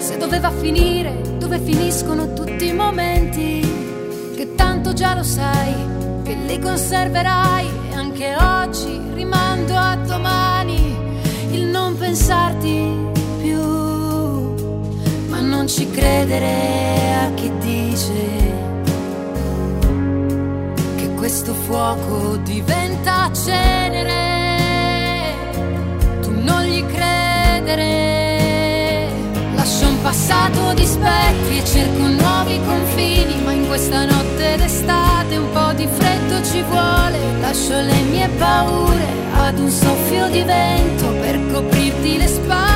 se 0.00 0.16
doveva 0.16 0.50
finire, 0.50 1.36
dove 1.38 1.60
finiscono 1.60 2.32
tutti 2.32 2.66
i 2.66 2.72
momenti, 2.72 3.60
che 4.34 4.56
tanto 4.56 4.92
già 4.92 5.14
lo 5.14 5.22
sai, 5.22 5.72
che 6.24 6.34
li 6.34 6.58
conserverai. 6.58 7.68
E 7.92 7.94
anche 7.94 8.34
oggi 8.34 9.00
rimando 9.14 9.76
a 9.76 9.94
domani 9.94 10.96
il 11.52 11.66
non 11.66 11.96
pensarti 11.96 12.92
più, 13.40 13.62
ma 15.28 15.40
non 15.40 15.68
ci 15.68 15.88
credere 15.88 17.14
a 17.22 17.34
chi 17.34 17.52
dice 17.58 18.39
questo 21.30 21.54
fuoco 21.54 22.38
diventa 22.38 23.30
cenere 23.32 24.08
tu 26.22 26.32
non 26.42 26.64
gli 26.64 26.84
credere. 26.86 27.78
Lascio 29.54 29.86
un 29.86 30.02
passato 30.02 30.72
di 30.72 30.84
spettri 30.84 31.58
e 31.58 31.64
cerco 31.64 32.08
nuovi 32.08 32.58
confini, 32.66 33.42
ma 33.44 33.52
in 33.52 33.68
questa 33.68 34.06
notte 34.06 34.56
d'estate 34.56 35.36
un 35.36 35.52
po' 35.52 35.72
di 35.74 35.86
freddo 35.86 36.42
ci 36.42 36.62
vuole. 36.62 37.20
Lascio 37.40 37.80
le 37.80 38.02
mie 38.10 38.28
paure 38.30 39.06
ad 39.36 39.56
un 39.60 39.70
soffio 39.70 40.28
di 40.30 40.42
vento 40.42 41.12
per 41.20 41.38
coprirti 41.52 42.16
le 42.16 42.26
spalle 42.26 42.69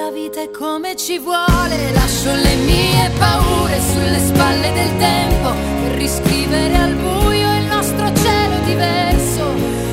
la 0.00 0.10
vita 0.10 0.40
è 0.40 0.50
come 0.50 0.96
ci 0.96 1.18
vuole. 1.18 1.92
Lascio 1.92 2.32
le 2.32 2.54
mie 2.64 3.10
paure 3.18 3.78
sulle 3.92 4.18
spalle 4.18 4.72
del 4.72 4.96
tempo 4.96 5.50
per 5.82 5.92
riscrivere 5.98 6.74
al 6.74 6.94
buio 6.94 7.48
il 7.58 7.64
nostro 7.66 8.06
cielo 8.14 8.56
diverso. 8.64 9.44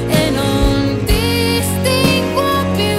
E 0.07 0.29
non 0.29 1.03
distingo 1.03 2.47
più 2.77 2.97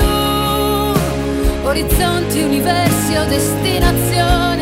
orizzonti, 1.67 2.41
universi 2.43 3.17
o 3.17 3.25
destinazione. 3.25 4.58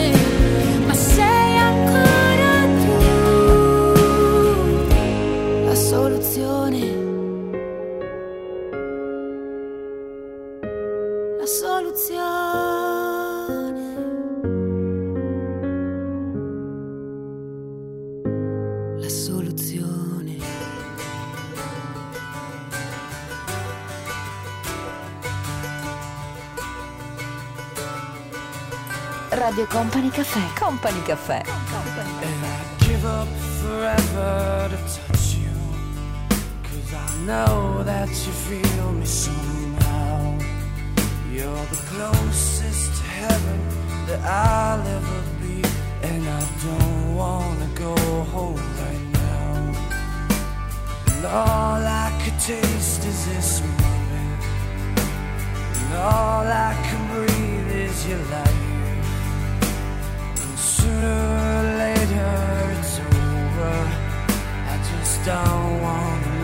Radio 29.56 29.72
Company 29.72 30.10
Caffè. 30.10 30.52
Company 30.52 31.02
Caffè. 31.02 31.42
And 31.42 32.44
I'd 32.44 32.86
give 32.86 33.02
up 33.06 33.26
forever 33.62 34.68
to 34.68 34.76
touch 34.76 35.36
you. 35.36 35.48
Cause 36.62 36.92
I 36.92 37.24
know 37.24 37.82
that 37.82 38.08
you 38.08 38.32
feel 38.32 38.92
me 38.92 39.06
somehow. 39.06 40.36
You're 41.32 41.66
the 41.70 41.80
closest 41.88 42.96
to 42.98 43.02
heaven 43.02 43.60
that 44.08 44.20
I'll 44.26 44.86
ever 44.86 45.22
be. 45.40 45.62
And 46.02 46.28
I 46.28 46.42
don't 46.62 47.16
wanna 47.16 47.68
go 47.74 47.96
home 48.34 48.60
right 48.82 49.06
now. 49.14 49.72
And 51.14 51.24
all 51.24 51.80
I 51.80 52.12
could 52.22 52.38
taste 52.40 53.06
is 53.06 53.26
this 53.26 53.62
moment. 53.62 54.42
And 55.80 55.94
all 55.94 56.46
I 56.46 56.74
can 56.84 57.02
breathe 57.08 57.88
is 57.88 58.06
your 58.06 58.18
life. 58.18 58.65
Sooner 60.86 61.20
or 61.46 61.62
later 61.82 62.34
it's 62.78 63.00
over. 63.00 63.76
I 64.72 64.76
just 64.90 65.24
don't 65.24 65.82
wanna 65.82 66.35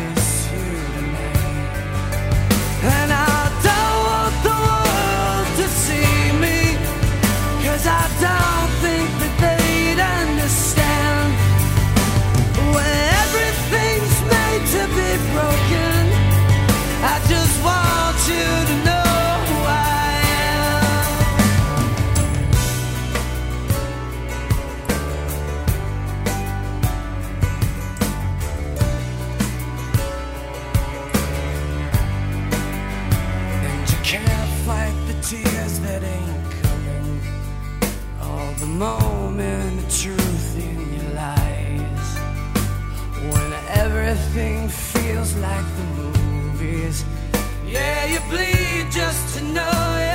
you 48.12 48.20
bleed 48.28 48.90
just 48.90 49.38
to 49.38 49.42
know 49.42 49.96
you're 49.98 50.11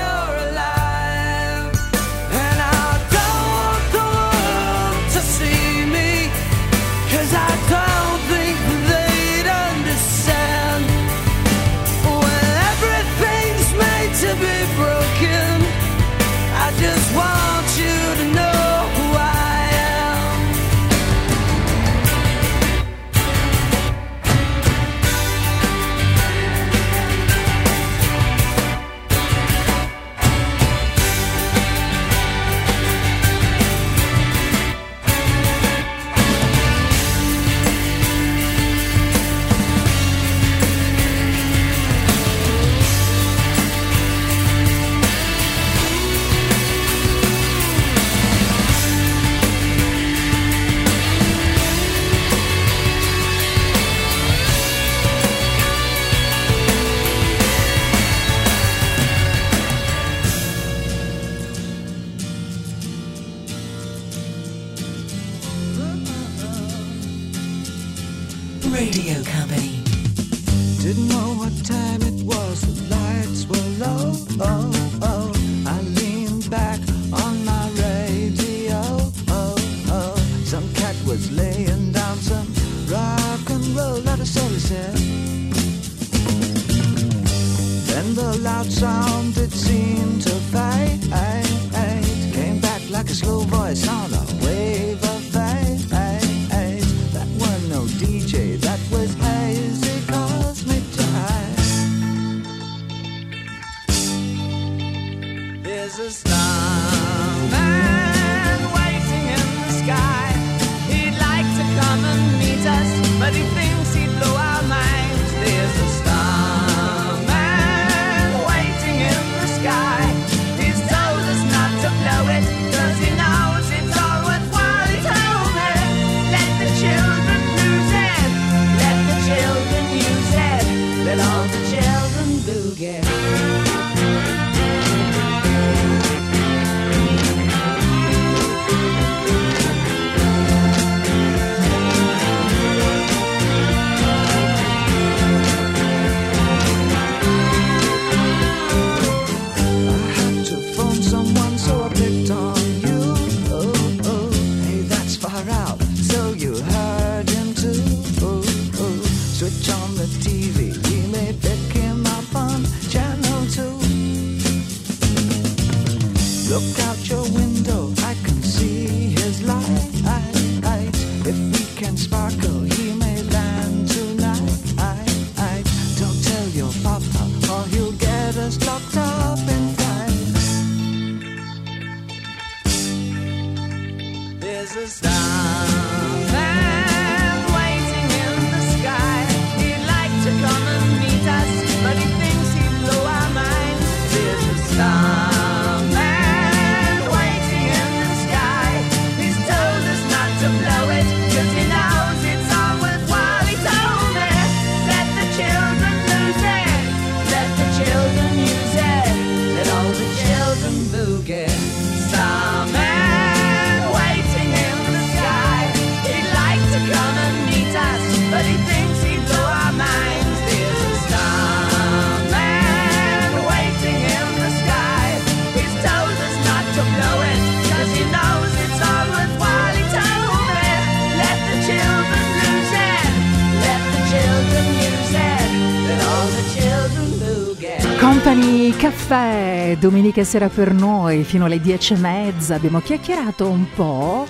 caffè, 239.07 239.77
domenica 239.79 240.25
sera 240.25 240.49
per 240.49 240.73
noi, 240.73 241.23
fino 241.23 241.45
alle 241.45 241.61
dieci 241.61 241.93
e 241.93 241.97
mezza 241.97 242.55
abbiamo 242.55 242.81
chiacchierato 242.81 243.47
un 243.49 243.65
po'. 243.73 244.27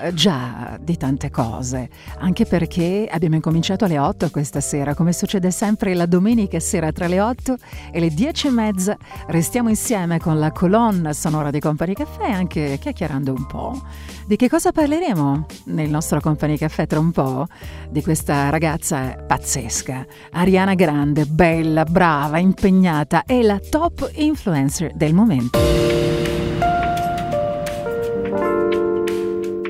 Eh, 0.00 0.12
già 0.12 0.76
di 0.80 0.96
tante 0.96 1.30
cose, 1.30 1.88
anche 2.18 2.44
perché 2.44 3.08
abbiamo 3.08 3.36
incominciato 3.36 3.84
alle 3.84 4.00
8 4.00 4.30
questa 4.30 4.60
sera, 4.60 4.94
come 4.94 5.12
succede 5.12 5.52
sempre 5.52 5.94
la 5.94 6.06
domenica 6.06 6.58
sera 6.58 6.90
tra 6.90 7.06
le 7.06 7.20
8 7.20 7.56
e 7.92 8.00
le 8.00 8.10
10 8.10 8.48
e 8.48 8.50
mezza, 8.50 8.96
restiamo 9.28 9.68
insieme 9.68 10.18
con 10.18 10.40
la 10.40 10.50
colonna 10.50 11.12
sonora 11.12 11.50
di 11.50 11.60
Company 11.60 11.94
Caffè, 11.94 12.28
anche 12.28 12.78
chiacchierando 12.80 13.32
un 13.32 13.46
po'. 13.46 13.80
Di 14.26 14.34
che 14.34 14.48
cosa 14.48 14.72
parleremo 14.72 15.46
nel 15.66 15.88
nostro 15.88 16.20
Company 16.20 16.56
Caffè 16.56 16.88
tra 16.88 16.98
un 16.98 17.12
po'? 17.12 17.46
Di 17.88 18.02
questa 18.02 18.50
ragazza 18.50 19.14
pazzesca, 19.24 20.04
Ariana 20.32 20.74
Grande, 20.74 21.26
bella, 21.26 21.84
brava, 21.84 22.38
impegnata, 22.38 23.22
e 23.24 23.44
la 23.44 23.60
top 23.60 24.10
influencer 24.14 24.94
del 24.94 25.14
momento. 25.14 25.60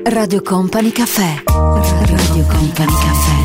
Radio 0.05 0.41
Company 0.41 0.91
Caffè. 0.91 1.43
Radio 1.45 2.45
Company 2.47 2.93
Caffè. 3.03 3.35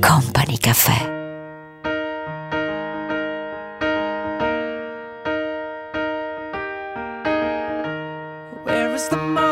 Company 0.00 0.58
Caffè. 0.58 1.15
was 8.96 9.10
the 9.10 9.16
most 9.18 9.45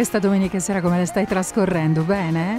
questa 0.00 0.18
domenica 0.18 0.58
sera? 0.60 0.80
Come 0.80 0.96
la 0.96 1.04
stai 1.04 1.26
trascorrendo? 1.26 2.04
Bene? 2.04 2.58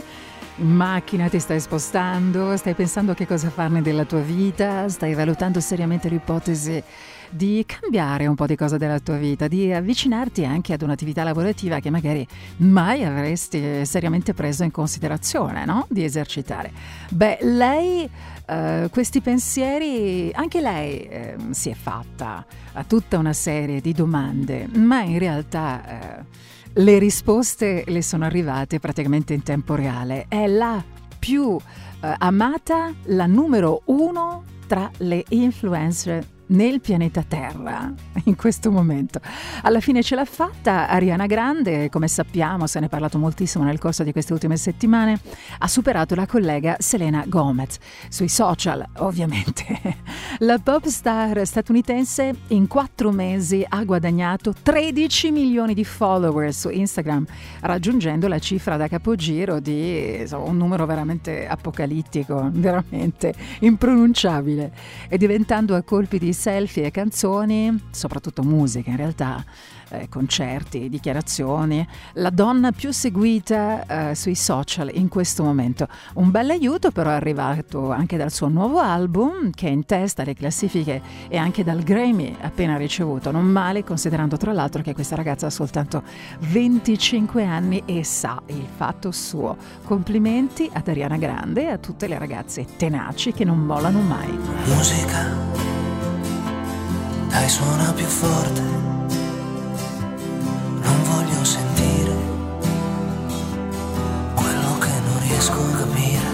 In 0.58 0.70
macchina 0.70 1.28
ti 1.28 1.40
stai 1.40 1.60
spostando? 1.60 2.56
Stai 2.56 2.76
pensando 2.76 3.14
a 3.14 3.16
che 3.16 3.26
cosa 3.26 3.50
farne 3.50 3.82
della 3.82 4.06
tua 4.06 4.20
vita? 4.20 4.88
Stai 4.90 5.16
valutando 5.16 5.60
seriamente 5.60 6.08
l'ipotesi 6.08 6.84
di 7.32 7.66
cambiare 7.66 8.28
un 8.28 8.36
po' 8.36 8.46
di 8.46 8.56
cosa 8.56 8.78
della 8.78 9.00
tua 9.00 9.18
vita, 9.18 9.48
di 9.48 9.74
avvicinarti 9.74 10.46
anche 10.46 10.74
ad 10.74 10.84
un'attività 10.84 11.24
lavorativa 11.24 11.80
che 11.80 11.90
magari 11.90 12.28
mai 12.58 13.04
avresti 13.04 13.86
seriamente 13.86 14.36
preso 14.36 14.64
in 14.64 14.70
considerazione, 14.70 15.66
no? 15.66 15.88
Di 15.90 16.04
esercitare. 16.04 16.72
Beh, 17.10 17.40
lei 17.42 18.08
eh, 18.46 18.88
questi 18.92 19.20
pensieri, 19.20 20.30
anche 20.32 20.62
lei 20.62 21.08
eh, 21.08 21.36
si 21.50 21.72
è 21.72 21.74
fatta 21.74 22.46
a 22.74 22.84
tutta 22.84 23.18
una 23.18 23.34
serie 23.34 23.82
di 23.82 23.94
domande, 23.94 24.68
ma 24.74 25.02
in 25.02 25.18
realtà 25.18 26.20
eh, 26.20 26.21
le 26.74 27.00
risposte 27.00 27.84
le 27.88 28.02
sono 28.02 28.26
arrivate 28.26 28.80
praticamente 28.80 29.34
in 29.34 29.44
tempo 29.44 29.76
reale. 29.76 30.26
È 30.28 30.48
la 30.48 30.84
più 31.20 31.58
eh, 31.58 32.16
amata, 32.18 32.94
la 33.06 33.26
numero 33.26 33.82
uno 33.86 34.44
tra 34.68 34.90
le 34.98 35.24
influencer 35.30 36.26
nel 36.52 36.82
pianeta 36.82 37.24
Terra 37.28 37.92
in 38.26 38.36
questo 38.36 38.72
momento. 38.72 39.20
Alla 39.64 39.80
fine 39.80 40.02
ce 40.02 40.16
l'ha 40.16 40.26
fatta 40.26 40.88
Ariana 40.88 41.26
Grande, 41.26 41.90
come 41.90 42.08
sappiamo, 42.08 42.68
se 42.68 42.80
ne 42.80 42.86
è 42.86 42.90
parlato 42.90 43.18
moltissimo 43.18 43.64
nel 43.64 43.80
corso 43.80 44.04
di 44.04 44.12
queste 44.12 44.34
ultime 44.34 44.58
settimane, 44.58 45.20
ha 45.60 45.68
superato 45.68 46.16
la 46.16 46.26
collega 46.26 46.76
Selena 46.80 47.24
Gomez 47.28 47.78
sui 48.10 48.30
social, 48.30 48.86
ovviamente. 48.98 50.00
La 50.40 50.58
pop 50.60 50.88
star 50.88 51.46
statunitense 51.46 52.34
in 52.48 52.68
quattro 52.68 53.12
mesi 53.12 53.64
ha 53.68 53.84
guadagnato 53.84 54.54
13 54.60 55.32
milioni 55.32 55.74
di 55.74 55.84
follower 55.84 56.54
su 56.54 56.70
Instagram, 56.70 57.26
raggiungendo 57.62 58.28
la 58.28 58.40
cifra 58.40 58.78
da 58.78 58.88
capogiro 58.88 59.60
di 59.60 60.22
insomma, 60.22 60.46
un 60.46 60.58
numero 60.58 60.86
veramente 60.86 61.48
apocalittico, 61.48 62.50
veramente 62.54 63.34
impronunciabile, 63.60 64.72
e 65.08 65.18
diventando 65.18 65.76
a 65.76 65.82
colpi 65.84 66.18
di 66.18 66.34
selfie 66.42 66.86
e 66.86 66.92
canzoni, 66.92 67.80
soprattutto 67.92 68.42
musica 68.42 68.90
in 68.90 68.98
realtà, 68.98 69.46
eh, 69.90 70.10
concerti, 70.10 70.90
dichiarazioni, 70.90 71.88
la 72.14 72.32
donna 72.32 72.72
più 72.72 72.92
seguita 72.92 74.10
eh, 74.10 74.16
sui 74.16 74.34
social 74.34 74.90
in 74.92 75.08
questo 75.08 75.44
momento. 75.44 75.88
Un 76.16 76.32
bel 76.32 76.50
aiuto 76.50 76.90
però 76.90 77.12
è 77.12 77.14
arrivato 77.14 77.92
anche 77.92 78.18
dal 78.18 78.32
suo 78.32 78.48
nuovo 78.48 78.80
album 78.80 79.52
che 79.52 79.68
è 79.68 79.70
in 79.70 79.86
testa 79.86 80.24
alle 80.24 80.34
classifiche 80.34 81.00
e 81.28 81.38
anche 81.38 81.64
dal 81.64 81.84
Grammy 81.84 82.36
appena 82.42 82.76
ricevuto. 82.76 83.30
Non 83.30 83.46
male 83.46 83.84
considerando 83.84 84.36
tra 84.36 84.52
l'altro 84.52 84.82
che 84.82 84.96
questa 84.96 85.16
ragazza 85.16 85.46
ha 85.46 85.52
soltanto 85.52 86.02
25 86.40 87.46
anni 87.46 87.84
e 87.86 88.04
sa 88.04 88.42
il 88.48 88.66
fatto 88.76 89.12
suo. 89.12 89.56
Complimenti 89.84 90.68
ad 90.74 90.88
Ariana 90.88 91.18
Grande 91.18 91.64
e 91.64 91.68
a 91.68 91.78
tutte 91.78 92.08
le 92.08 92.18
ragazze 92.18 92.66
tenaci 92.78 93.32
che 93.32 93.44
non 93.44 93.60
mollano 93.60 94.00
mai. 94.00 94.32
Musica, 94.66 95.81
dai 97.32 97.48
suona 97.48 97.94
più 97.94 98.06
forte, 98.06 98.62
non 100.86 101.04
voglio 101.04 101.44
sentire 101.46 102.14
quello 104.36 104.78
che 104.80 104.90
non 105.08 105.20
riesco 105.22 105.54
a 105.54 105.78
capire, 105.78 106.30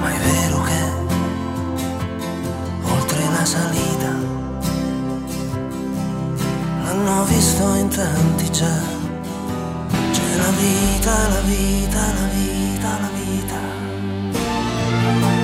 ma 0.00 0.14
è 0.14 0.18
vero 0.18 0.62
che 0.62 0.82
oltre 2.96 3.24
la 3.36 3.44
salita 3.44 4.10
l'hanno 6.82 7.24
visto 7.24 7.74
in 7.74 7.88
tanti 7.88 8.50
già, 8.52 8.78
c'è 10.12 10.36
la 10.36 10.50
vita, 10.50 11.28
la 11.28 11.40
vita, 11.40 12.00
la 12.20 12.26
vita, 12.32 12.98
la 13.00 13.10
vita. 13.20 15.41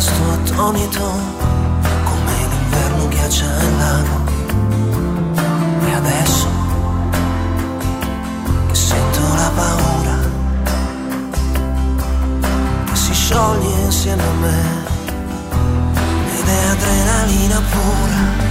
Rimasto 0.00 0.30
attonito 0.32 1.12
come 2.04 2.32
l'inverno 2.48 3.08
ghiaccia 3.08 3.44
il 3.44 3.76
lago. 3.76 4.28
E 5.84 5.92
adesso 5.92 6.48
che 8.68 8.74
sento 8.74 9.20
la 9.34 9.50
paura 9.54 10.18
che 12.86 12.96
si 12.96 13.12
scioglie 13.12 13.80
insieme 13.84 14.22
a 14.22 14.32
me 14.40 14.62
ed 16.38 16.48
è 16.48 16.66
adrenalina 16.70 17.62
pura. 17.70 18.48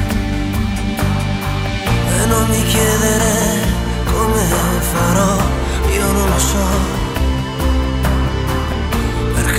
E 2.16 2.26
non 2.28 2.48
mi 2.48 2.64
chiedere 2.66 3.68
come 4.06 4.44
farò, 4.92 5.36
io 5.94 6.12
non 6.12 6.30
lo 6.30 6.40
so. 6.40 6.99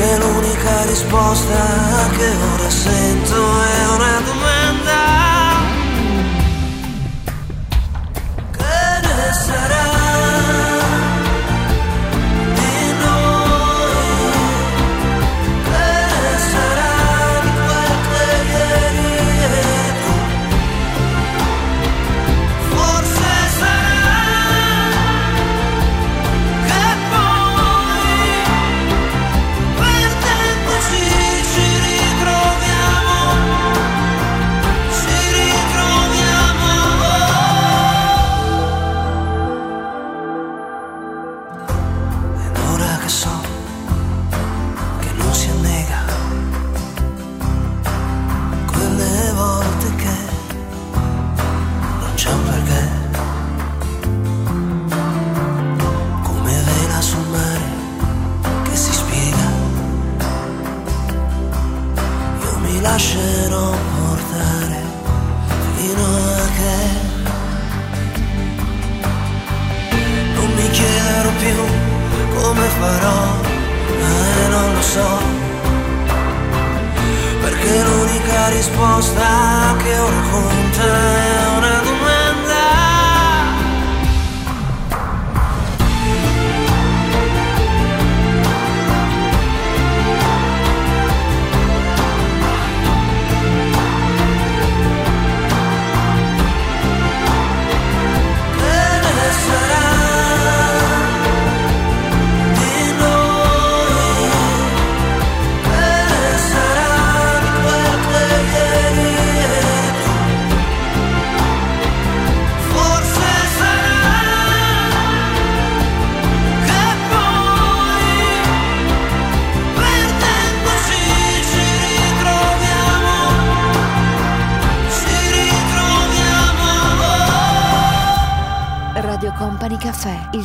Perché 0.00 0.16
l'unica 0.16 0.84
risposta 0.86 2.08
che 2.16 2.28
ora 2.54 2.70
sento 2.70 3.34
è 3.34 3.86
una 3.96 4.20
domanda. 4.24 4.98
Che 8.50 9.00
ne 9.02 9.32
sarà 9.44 9.99
risposta 79.00 79.49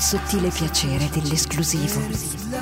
sottile 0.05 0.49
piacere 0.49 1.09
dell'esclusivo. 1.09 2.54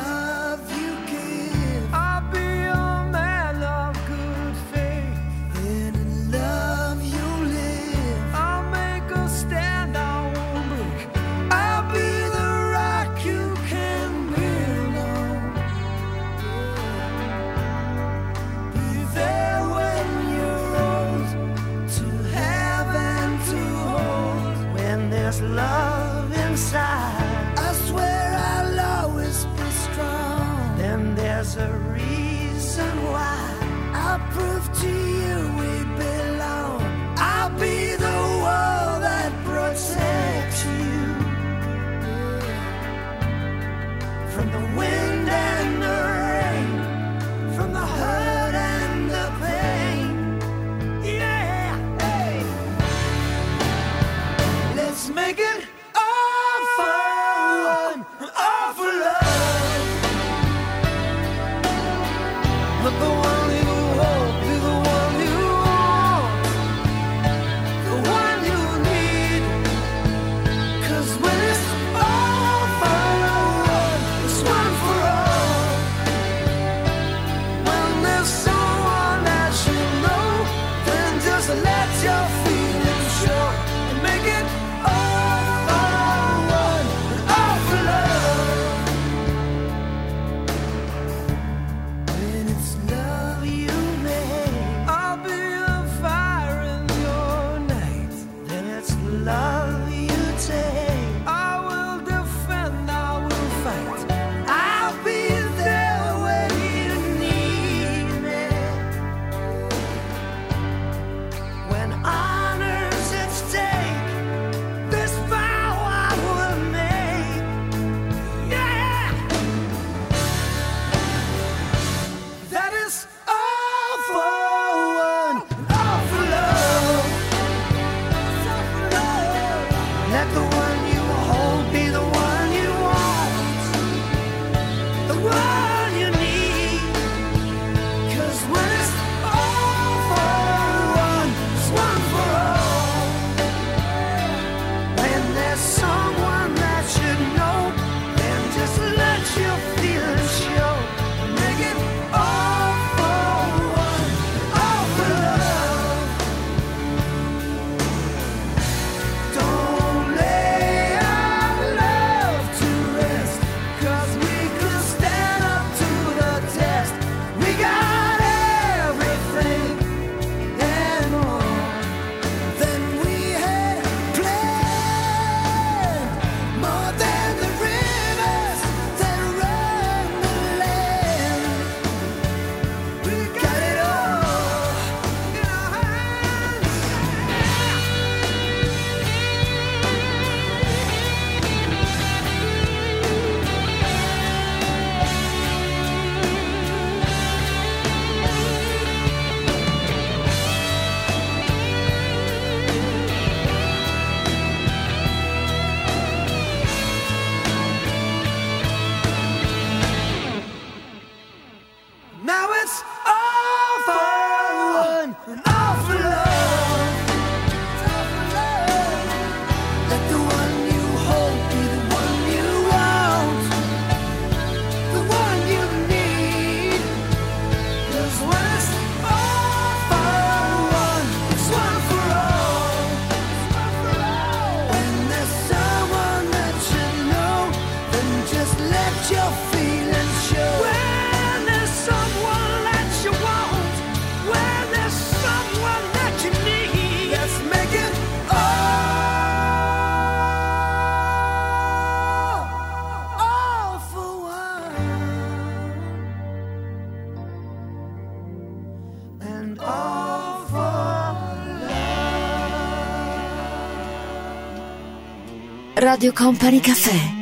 Radio 265.94 266.12
Company 266.12 266.60
Cafè. 266.60 267.13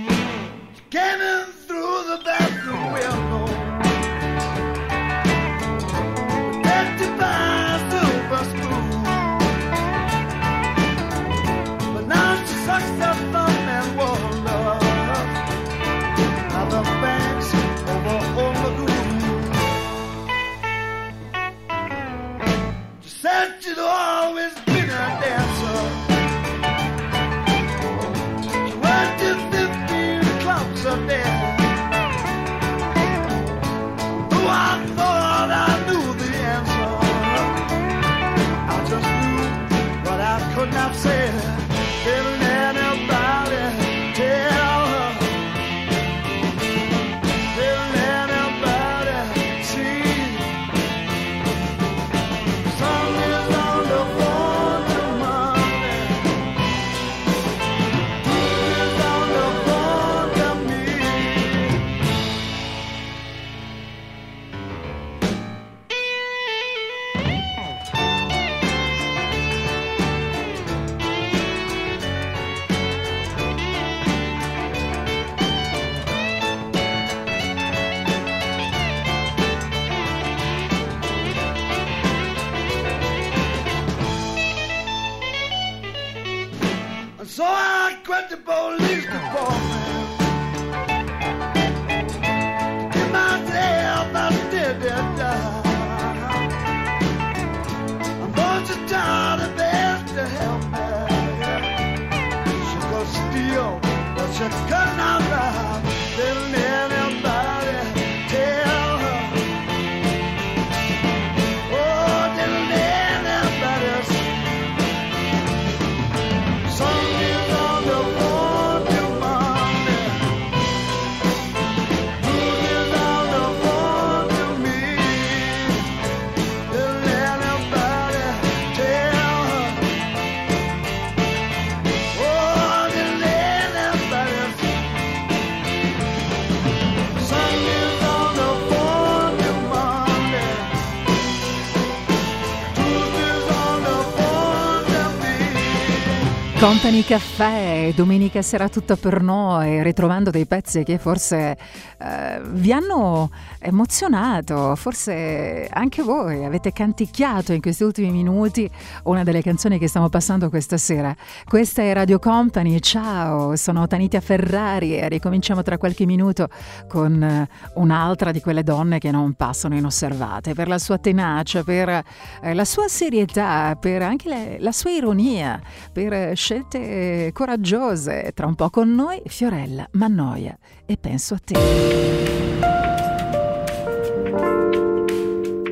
Company 146.71 147.03
Caffè, 147.03 147.91
domenica 147.93 148.41
sera 148.41 148.69
tutta 148.69 148.95
per 148.95 149.21
noi, 149.21 149.83
ritrovando 149.83 150.29
dei 150.29 150.45
pezzi 150.45 150.83
che 150.83 150.97
forse 150.97 151.57
eh, 151.97 152.41
vi 152.45 152.71
hanno 152.71 153.29
emozionato, 153.61 154.75
forse 154.75 155.67
anche 155.71 156.01
voi 156.01 156.43
avete 156.43 156.71
canticchiato 156.71 157.53
in 157.53 157.61
questi 157.61 157.83
ultimi 157.83 158.11
minuti 158.11 158.69
una 159.03 159.23
delle 159.23 159.41
canzoni 159.41 159.77
che 159.77 159.87
stiamo 159.87 160.09
passando 160.09 160.49
questa 160.49 160.77
sera. 160.77 161.15
Questa 161.45 161.81
è 161.81 161.93
Radio 161.93 162.17
Company, 162.19 162.79
ciao, 162.79 163.55
sono 163.55 163.85
Tanitia 163.85 164.19
Ferrari 164.19 164.97
e 164.97 165.07
ricominciamo 165.07 165.61
tra 165.61 165.77
qualche 165.77 166.05
minuto 166.05 166.49
con 166.87 167.21
eh, 167.21 167.47
un'altra 167.75 168.31
di 168.31 168.41
quelle 168.41 168.63
donne 168.63 168.97
che 168.97 169.11
non 169.11 169.33
passano 169.33 169.75
inosservate 169.75 170.53
per 170.53 170.67
la 170.67 170.79
sua 170.79 170.97
tenacia, 170.97 171.63
per 171.63 172.03
eh, 172.41 172.53
la 172.53 172.65
sua 172.65 172.87
serietà, 172.87 173.77
per 173.79 174.01
anche 174.01 174.27
le- 174.27 174.57
la 174.59 174.71
sua 174.71 174.89
ironia, 174.89 175.61
per 175.93 176.13
eh, 176.13 176.33
scelte 176.35 177.29
coraggiose. 177.33 178.31
Tra 178.33 178.47
un 178.47 178.55
po' 178.55 178.69
con 178.69 178.93
noi 178.93 179.21
Fiorella 179.25 179.87
Mannoia 179.91 180.57
e 180.85 180.97
penso 180.97 181.35
a 181.35 181.39
te. 181.43 182.40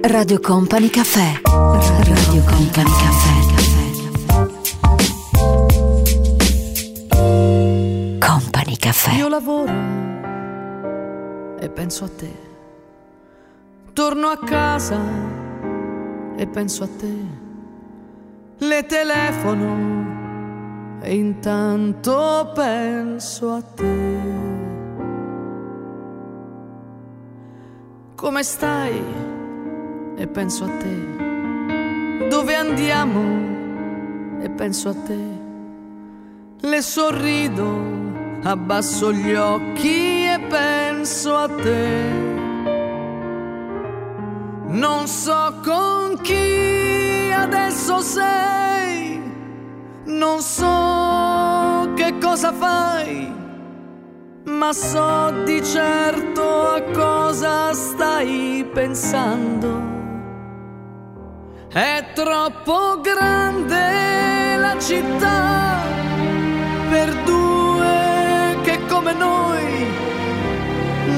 Radio 0.02 0.40
Company 0.40 0.90
Caffè. 0.90 1.42
Radio 1.44 2.44
Company 2.44 2.90
Caffè. 2.90 3.34
Company 8.20 8.78
Caffè. 8.78 9.18
Io 9.18 9.28
lavoro 9.28 9.72
e 11.60 11.70
penso 11.70 12.06
a 12.06 12.10
te. 12.10 12.48
Torno 13.94 14.28
a 14.28 14.40
casa 14.40 15.00
e 16.38 16.48
penso 16.48 16.84
a 16.84 16.90
te. 16.98 17.14
Le 18.58 18.86
telefono 18.86 20.08
e 21.02 21.16
intanto 21.16 22.52
penso 22.56 23.52
a 23.52 23.62
te. 23.62 24.18
Come 28.16 28.44
stai? 28.44 29.29
E 30.22 30.28
penso 30.28 30.66
a 30.66 30.68
te. 30.68 32.28
Dove 32.28 32.54
andiamo? 32.54 33.22
E 34.42 34.50
penso 34.50 34.90
a 34.90 34.94
te. 34.94 35.18
Le 36.60 36.82
sorrido, 36.82 37.66
abbasso 38.44 39.14
gli 39.14 39.34
occhi 39.34 40.26
e 40.26 40.38
penso 40.50 41.38
a 41.38 41.48
te. 41.48 42.28
Non 44.66 45.08
so 45.08 45.54
con 45.64 46.20
chi 46.22 47.32
adesso 47.34 48.02
sei, 48.02 49.22
non 50.04 50.42
so 50.42 51.94
che 51.96 52.18
cosa 52.20 52.52
fai, 52.52 53.34
ma 54.44 54.74
so 54.74 55.32
di 55.46 55.64
certo 55.64 56.68
a 56.74 56.82
cosa 56.92 57.74
stai 57.74 58.70
pensando. 58.74 59.99
È 61.72 62.04
troppo 62.16 63.00
grande 63.00 64.58
la 64.58 64.76
città 64.80 65.78
per 66.90 67.14
due 67.24 68.58
che 68.64 68.80
come 68.88 69.14
noi 69.14 69.86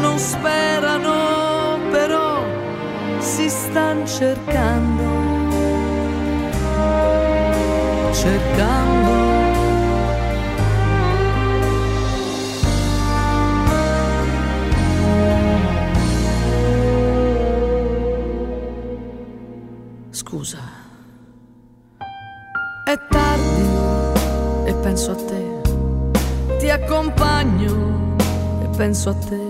non 0.02 0.20
sperano, 0.20 1.80
però 1.90 2.44
si 3.20 3.48
stanno 3.48 4.06
cercando. 4.06 5.04
Cercando. 8.12 9.31
Scusa. 20.32 20.60
È 22.86 22.98
tardi 23.10 23.68
e 24.64 24.74
penso 24.76 25.12
a 25.12 25.16
te. 25.16 26.58
Ti 26.58 26.70
accompagno 26.70 28.16
e 28.64 28.70
penso 28.78 29.10
a 29.10 29.14
te. 29.14 29.44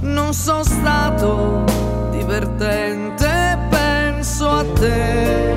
Non 0.00 0.32
sono 0.32 0.62
stato 0.62 1.64
divertente 2.10 3.58
penso 3.68 4.48
a 4.48 4.64
te. 4.64 5.54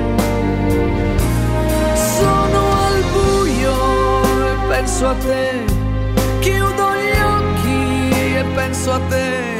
Sono 1.94 2.72
al 2.88 3.02
buio 3.14 4.22
e 4.44 4.68
penso 4.68 5.08
a 5.08 5.14
te. 5.14 5.64
Chiudo 6.40 6.94
gli 6.94 7.20
occhi 7.22 8.36
e 8.36 8.44
penso 8.54 8.92
a 8.92 9.00
te. 9.08 9.59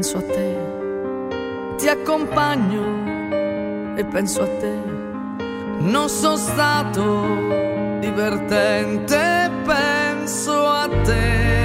Penso 0.00 0.16
a 0.16 0.22
te. 0.22 0.56
Ti 1.76 1.88
accompagno 1.88 2.82
e 3.96 4.04
penso 4.06 4.42
a 4.42 4.46
te. 4.46 4.74
Non 5.80 6.08
sono 6.08 6.36
stato 6.36 7.26
divertente, 8.00 9.50
penso 9.62 10.66
a 10.66 10.88
te. 11.04 11.58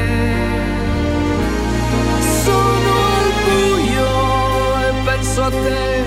Sono 2.44 2.92
al 3.20 3.32
buio 3.46 4.10
e 4.82 4.92
penso 5.06 5.44
a 5.44 5.50
te. 5.50 6.04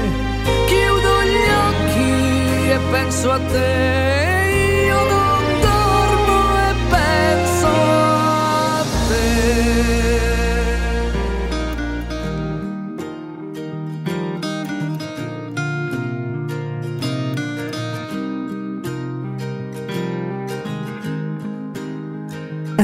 Chiudo 0.67 1.23
gli 1.23 1.49
occhi 1.71 2.71
e 2.73 2.79
penso 2.91 3.31
a 3.31 3.39
te. 3.39 4.28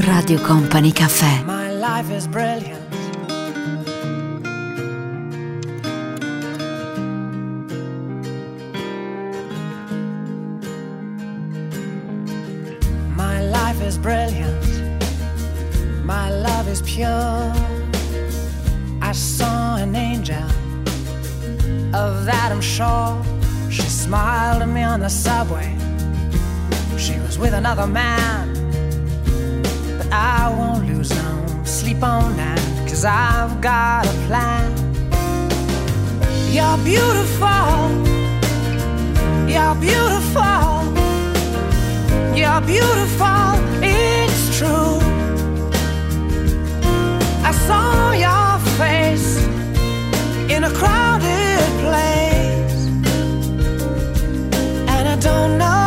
Radio 0.07 0.39
Company 0.39 0.91
Caffè. 0.91 1.43
My 1.45 1.71
life 1.71 2.11
is 2.11 2.27
brilliant. 2.27 2.81
My 13.15 13.41
life 13.49 13.81
is 13.81 13.97
brilliant. 13.97 14.65
My 16.03 16.29
love 16.29 16.67
is 16.67 16.81
pure. 16.81 17.51
I 19.01 19.11
saw 19.11 19.77
an 19.77 19.95
angel. 19.95 20.45
Of 21.93 22.27
I'm 22.29 22.61
sure. 22.61 23.21
She 23.71 23.81
smiled 23.81 24.61
at 24.61 24.69
me 24.69 24.83
on 24.83 24.99
the 24.99 25.09
subway. 25.09 25.75
She 26.97 27.19
was 27.19 27.37
with 27.37 27.53
another 27.53 27.87
man. 27.87 28.24
Cause 33.05 33.13
I've 33.13 33.61
got 33.61 34.07
a 34.07 34.13
plan. 34.25 34.71
You're 36.49 36.77
beautiful. 36.83 37.77
You're 39.47 39.75
beautiful. 39.75 40.81
You're 42.35 42.61
beautiful. 42.61 43.51
It's 43.83 44.57
true. 44.57 44.97
I 47.43 47.51
saw 47.67 48.13
your 48.13 48.59
face 48.79 49.37
in 50.49 50.63
a 50.63 50.71
crowded 50.73 51.61
place. 51.85 52.87
And 54.89 55.07
I 55.07 55.15
don't 55.19 55.59
know 55.59 55.84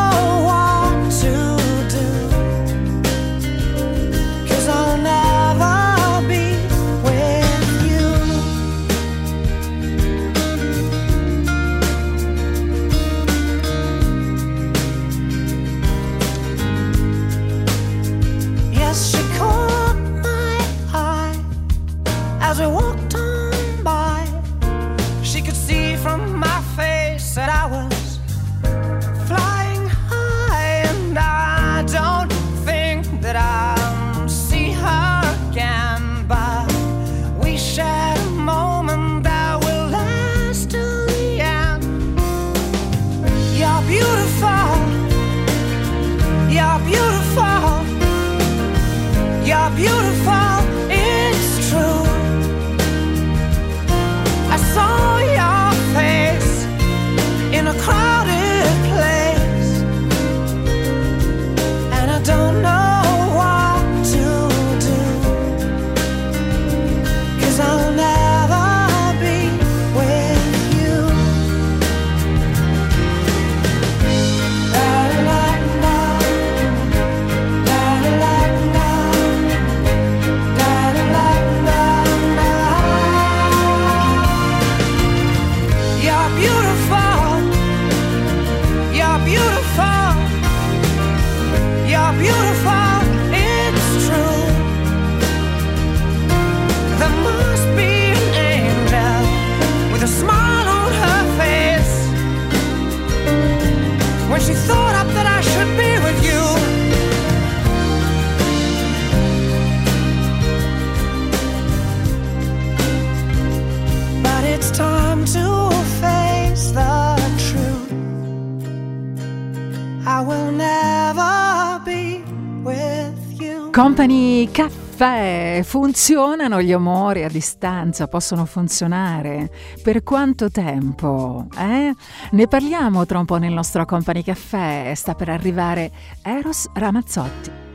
Company 123.88 124.50
Caffè, 124.50 125.62
funzionano 125.64 126.60
gli 126.60 126.72
amori 126.72 127.24
a 127.24 127.28
distanza, 127.30 128.06
possono 128.06 128.44
funzionare. 128.44 129.50
Per 129.82 130.02
quanto 130.02 130.50
tempo? 130.50 131.46
Eh? 131.56 131.94
Ne 132.32 132.46
parliamo 132.48 133.06
tra 133.06 133.18
un 133.18 133.24
po' 133.24 133.38
nel 133.38 133.54
nostro 133.54 133.86
Company 133.86 134.22
Caffè, 134.22 134.92
sta 134.94 135.14
per 135.14 135.30
arrivare 135.30 135.90
Eros 136.22 136.68
Ramazzotti. 136.74 137.67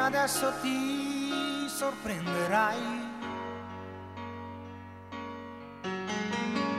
Adesso 0.00 0.52
ti 0.62 1.68
sorprenderai. 1.68 3.08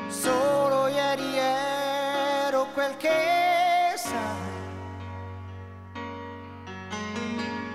Solo 0.07 0.88
ieri 0.88 1.38
ero 1.38 2.68
quel 2.73 2.98
che 2.98 3.93
sai. 3.95 4.49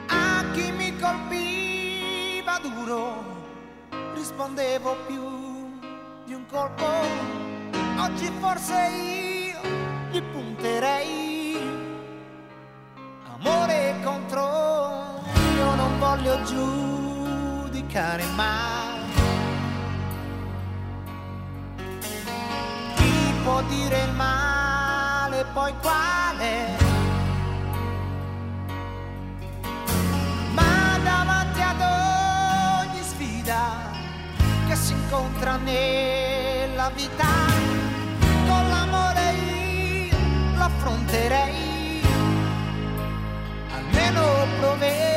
A 0.09 0.45
chi 0.53 0.71
mi 0.73 0.99
colpiva 0.99 2.59
duro 2.59 3.25
rispondevo 4.15 4.97
più 5.07 5.81
di 6.25 6.35
un 6.35 6.45
colpo. 6.47 6.87
Oggi 7.99 8.31
forse 8.41 8.75
io 8.75 9.61
gli 10.11 10.23
punterei 10.23 11.16
giudicare 16.47 18.25
mai. 18.35 19.01
Chi 22.95 23.35
può 23.43 23.63
dire 23.63 24.05
il 24.05 24.13
male 24.13 25.45
poi 25.53 25.73
quale? 25.81 26.77
Ma 30.53 30.99
davanti 31.03 31.61
ad 31.61 31.81
ogni 31.81 33.03
sfida 33.03 33.91
che 34.69 34.77
si 34.77 34.93
incontra 34.93 35.57
nella 35.57 36.91
vita 36.95 37.27
con 38.47 38.69
l'amore 38.69 39.33
io 39.33 40.17
l'affronterei. 40.57 42.03
Almeno 43.75 44.47
provere 44.61 45.16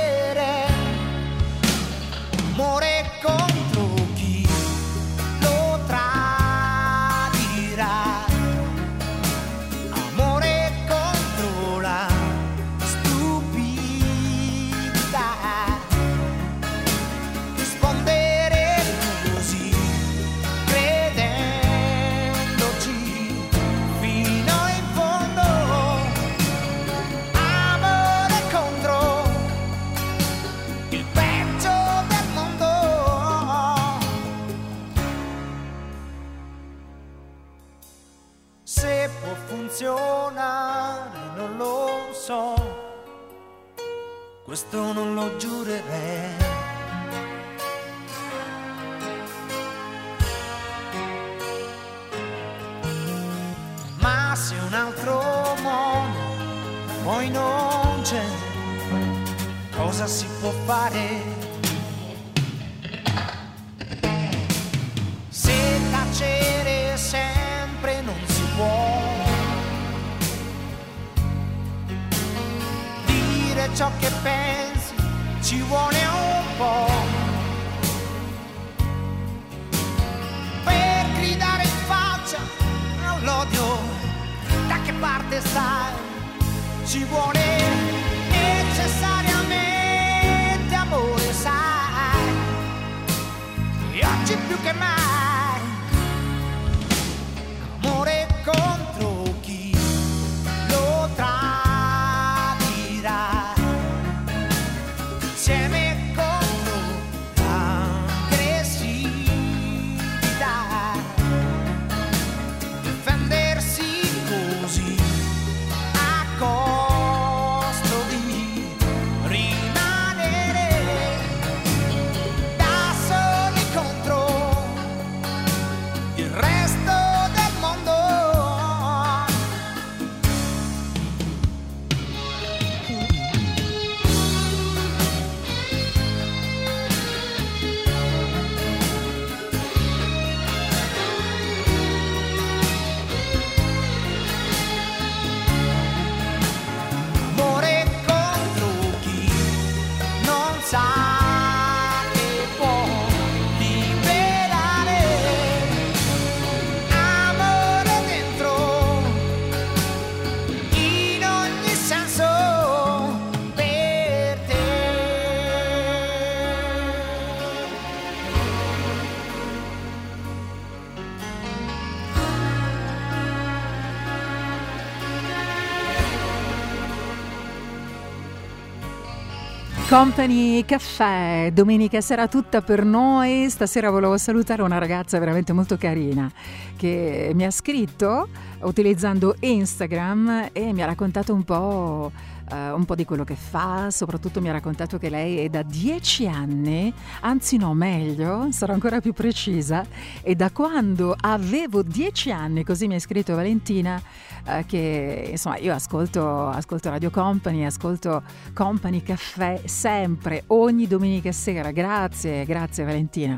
Company 179.89 180.63
Caffè, 180.65 181.49
domenica 181.51 181.99
sera 181.99 182.27
tutta 182.27 182.61
per 182.61 182.85
noi. 182.85 183.49
Stasera 183.49 183.89
volevo 183.89 184.19
salutare 184.19 184.61
una 184.61 184.77
ragazza 184.77 185.17
veramente 185.17 185.51
molto 185.51 185.77
carina 185.77 186.31
che 186.75 187.31
mi 187.33 187.43
ha 187.43 187.49
scritto 187.49 188.27
utilizzando 188.59 189.35
Instagram 189.39 190.49
e 190.53 190.73
mi 190.73 190.83
ha 190.83 190.85
raccontato 190.85 191.33
un 191.33 191.43
po', 191.43 192.11
eh, 192.51 192.71
un 192.71 192.85
po' 192.85 192.95
di 192.95 193.05
quello 193.05 193.23
che 193.23 193.35
fa, 193.35 193.89
soprattutto 193.91 194.41
mi 194.41 194.49
ha 194.49 194.51
raccontato 194.51 194.97
che 194.97 195.09
lei 195.09 195.39
è 195.39 195.49
da 195.49 195.63
dieci 195.63 196.27
anni, 196.27 196.93
anzi 197.21 197.57
no 197.57 197.73
meglio, 197.73 198.51
sarò 198.51 198.73
ancora 198.73 198.99
più 199.01 199.13
precisa, 199.13 199.85
e 200.21 200.35
da 200.35 200.51
quando 200.51 201.15
avevo 201.19 201.83
dieci 201.83 202.31
anni, 202.31 202.63
così 202.63 202.87
mi 202.87 202.95
ha 202.95 202.99
scritto 202.99 203.35
Valentina, 203.35 204.01
eh, 204.45 204.65
che 204.65 205.27
insomma 205.31 205.57
io 205.57 205.73
ascolto, 205.73 206.47
ascolto 206.47 206.89
Radio 206.89 207.09
Company, 207.09 207.65
ascolto 207.65 208.23
Company 208.53 209.01
Caffè 209.03 209.61
sempre, 209.65 210.43
ogni 210.47 210.87
domenica 210.87 211.31
sera. 211.31 211.71
Grazie, 211.71 212.45
grazie 212.45 212.83
Valentina. 212.83 213.37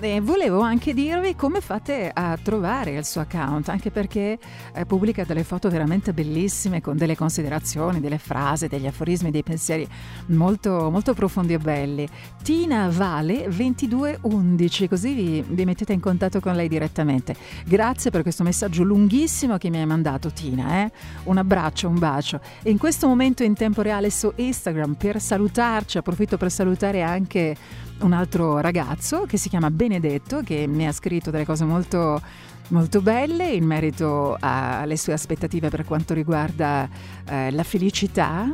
E 0.00 0.20
volevo 0.20 0.60
anche 0.60 0.94
dirvi 0.94 1.34
come 1.34 1.60
fate 1.60 2.08
a 2.14 2.38
trovare 2.40 2.92
il 2.92 3.04
suo 3.04 3.20
account, 3.20 3.68
anche 3.68 3.90
perché 3.90 4.38
eh, 4.72 4.86
pubblica 4.86 5.24
delle 5.24 5.42
foto 5.42 5.68
veramente 5.68 6.12
bellissime 6.12 6.80
con 6.80 6.96
delle 6.96 7.16
considerazioni, 7.16 7.98
delle 7.98 8.18
frasi, 8.18 8.68
degli 8.68 8.86
aforismi, 8.86 9.32
dei 9.32 9.42
pensieri 9.42 9.88
molto, 10.26 10.88
molto 10.88 11.14
profondi 11.14 11.54
e 11.54 11.58
belli. 11.58 12.08
Tina 12.44 12.88
Vale 12.92 13.48
2211, 13.48 14.88
così 14.88 15.14
vi, 15.14 15.44
vi 15.48 15.64
mettete 15.64 15.92
in 15.92 16.00
contatto 16.00 16.38
con 16.38 16.54
lei 16.54 16.68
direttamente. 16.68 17.34
Grazie 17.64 18.12
per 18.12 18.22
questo 18.22 18.44
messaggio 18.44 18.84
lunghissimo 18.84 19.56
che 19.56 19.68
mi 19.68 19.78
hai 19.78 19.86
mandato 19.86 20.30
Tina, 20.30 20.84
eh? 20.84 20.92
un 21.24 21.38
abbraccio, 21.38 21.88
un 21.88 21.98
bacio. 21.98 22.40
E 22.62 22.70
in 22.70 22.78
questo 22.78 23.08
momento 23.08 23.42
in 23.42 23.54
tempo 23.54 23.82
reale 23.82 24.10
su 24.10 24.32
Instagram 24.32 24.94
per 24.94 25.20
salutarci, 25.20 25.98
approfitto 25.98 26.36
per 26.36 26.52
salutare 26.52 27.02
anche 27.02 27.56
un 28.00 28.12
altro 28.12 28.60
ragazzo 28.60 29.24
che 29.26 29.36
si 29.36 29.48
chiama 29.48 29.70
Benedetto 29.70 30.40
che 30.42 30.66
mi 30.66 30.86
ha 30.86 30.92
scritto 30.92 31.30
delle 31.30 31.44
cose 31.44 31.64
molto 31.64 32.20
molto 32.68 33.00
belle 33.00 33.48
in 33.50 33.64
merito 33.64 34.36
alle 34.40 34.96
sue 34.96 35.12
aspettative 35.12 35.68
per 35.68 35.84
quanto 35.84 36.14
riguarda 36.14 36.88
eh, 37.26 37.50
la 37.50 37.62
felicità. 37.62 38.50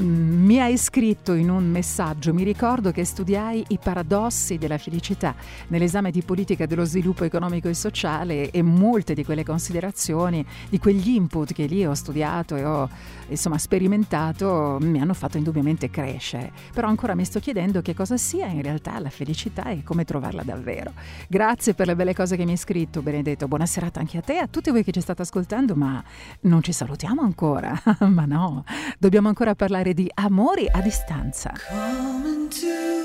Mm, 0.00 0.44
Mi 0.44 0.60
hai 0.60 0.76
scritto 0.76 1.34
in 1.34 1.50
un 1.50 1.70
messaggio, 1.70 2.34
mi 2.34 2.42
ricordo 2.42 2.90
che 2.90 3.04
studiai 3.04 3.64
i 3.68 3.78
paradossi 3.78 4.58
della 4.58 4.76
felicità 4.76 5.34
nell'esame 5.68 6.10
di 6.10 6.22
politica 6.22 6.66
dello 6.66 6.84
sviluppo 6.84 7.22
economico 7.24 7.68
e 7.68 7.74
sociale 7.74 8.50
e 8.50 8.60
molte 8.62 9.14
di 9.14 9.24
quelle 9.24 9.44
considerazioni, 9.44 10.44
di 10.68 10.78
quegli 10.78 11.10
input 11.10 11.52
che 11.52 11.66
lì 11.66 11.86
ho 11.86 11.94
studiato 11.94 12.56
e 12.56 12.64
ho 12.64 12.88
insomma 13.28 13.58
sperimentato 13.58 14.78
mi 14.80 15.00
hanno 15.00 15.14
fatto 15.14 15.36
indubbiamente 15.36 15.90
crescere. 15.90 16.52
Però 16.72 16.88
ancora 16.88 17.14
mi 17.14 17.24
sto 17.24 17.40
chiedendo 17.40 17.82
che 17.82 17.94
cosa 17.94 18.16
sia 18.16 18.46
in 18.46 18.62
realtà 18.62 18.98
la 18.98 19.10
felicità 19.10 19.70
e 19.70 19.82
come 19.82 20.04
trovarla 20.04 20.42
davvero. 20.42 20.92
Grazie 21.28 21.74
per 21.74 21.86
le 21.86 21.96
belle 21.96 22.14
cose 22.14 22.36
che 22.36 22.44
mi 22.44 22.52
hai 22.52 22.56
scritto, 22.56 23.02
Benedetto. 23.02 23.48
Buona 23.48 23.66
serata 23.66 24.00
anche 24.00 24.18
a 24.18 24.20
te 24.20 24.34
e 24.34 24.38
a 24.38 24.46
tutti 24.46 24.70
voi 24.70 24.84
che 24.84 24.92
ci 24.92 25.00
state 25.00 25.22
ascoltando, 25.22 25.74
ma 25.74 26.02
non 26.40 26.62
ci 26.62 26.72
salutiamo 26.72 27.22
ancora. 27.22 27.80
ma 28.08 28.24
no, 28.24 28.64
dobbiamo 28.98 29.28
ancora 29.28 29.54
parlare 29.54 29.94
di 29.94 30.10
amori 30.14 30.68
a 30.70 30.80
distanza. 30.80 31.52
Come 31.68 32.28
into 32.28 33.03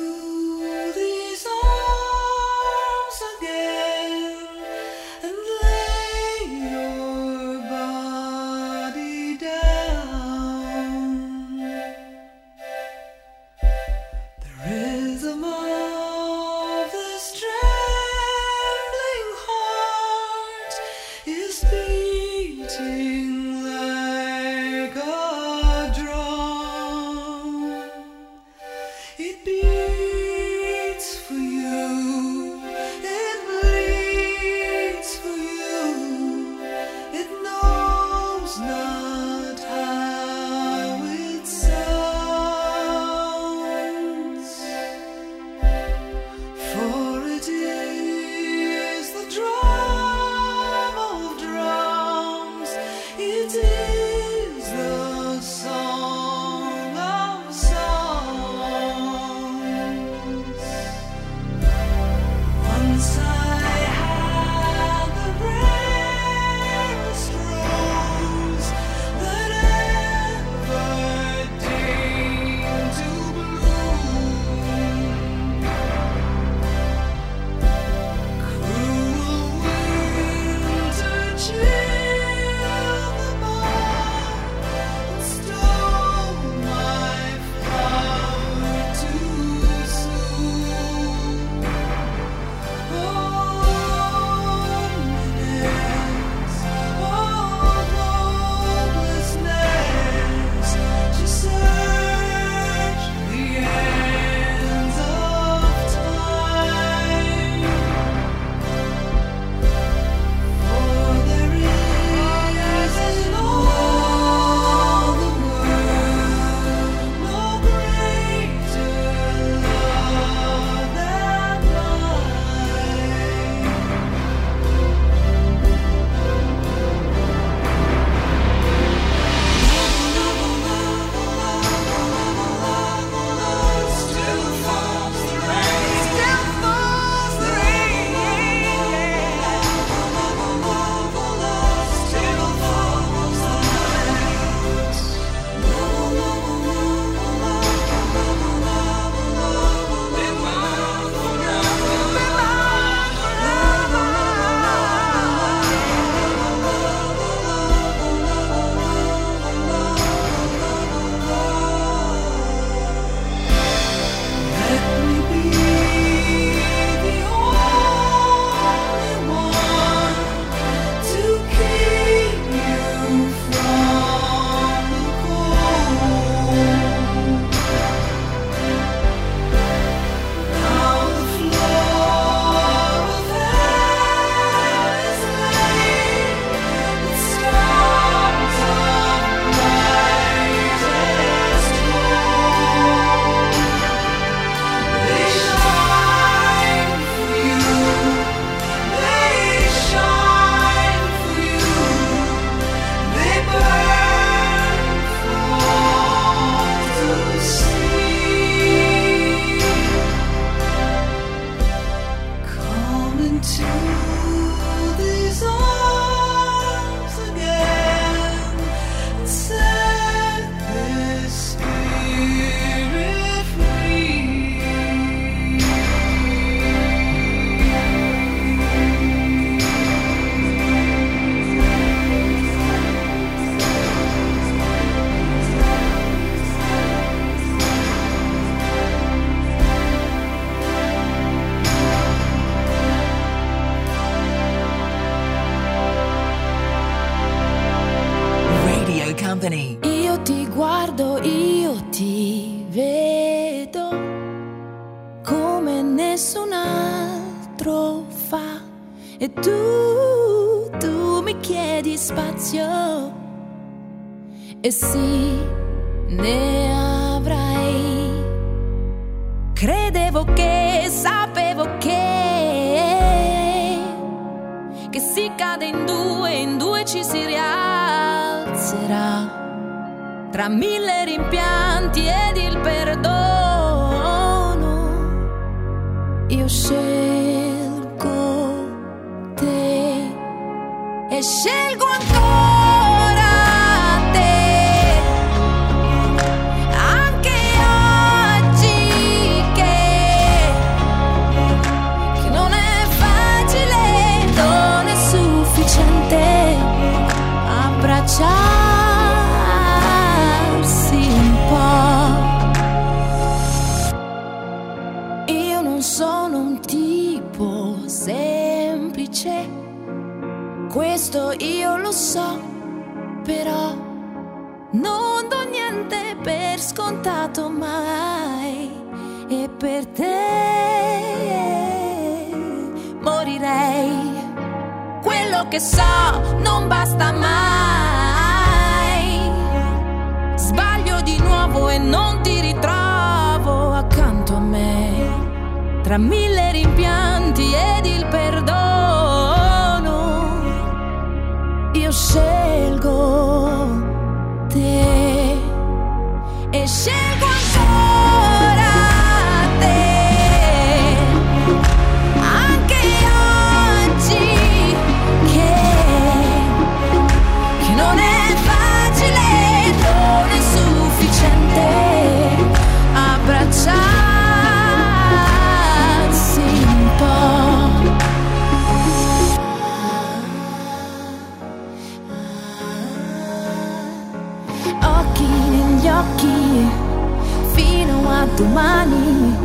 domani 388.39 389.35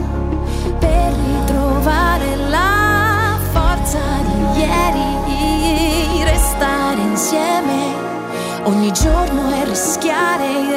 per 0.78 1.12
ritrovare 1.12 2.36
la 2.48 3.36
forza 3.50 3.98
di 4.22 4.60
ieri, 4.60 6.22
restare 6.22 7.00
insieme. 7.00 8.02
Ogni 8.62 8.92
giorno 8.92 9.52
e 9.52 9.64
rischiare 9.64 10.46
il 10.46 10.73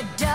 you 0.00 0.06
die. 0.16 0.29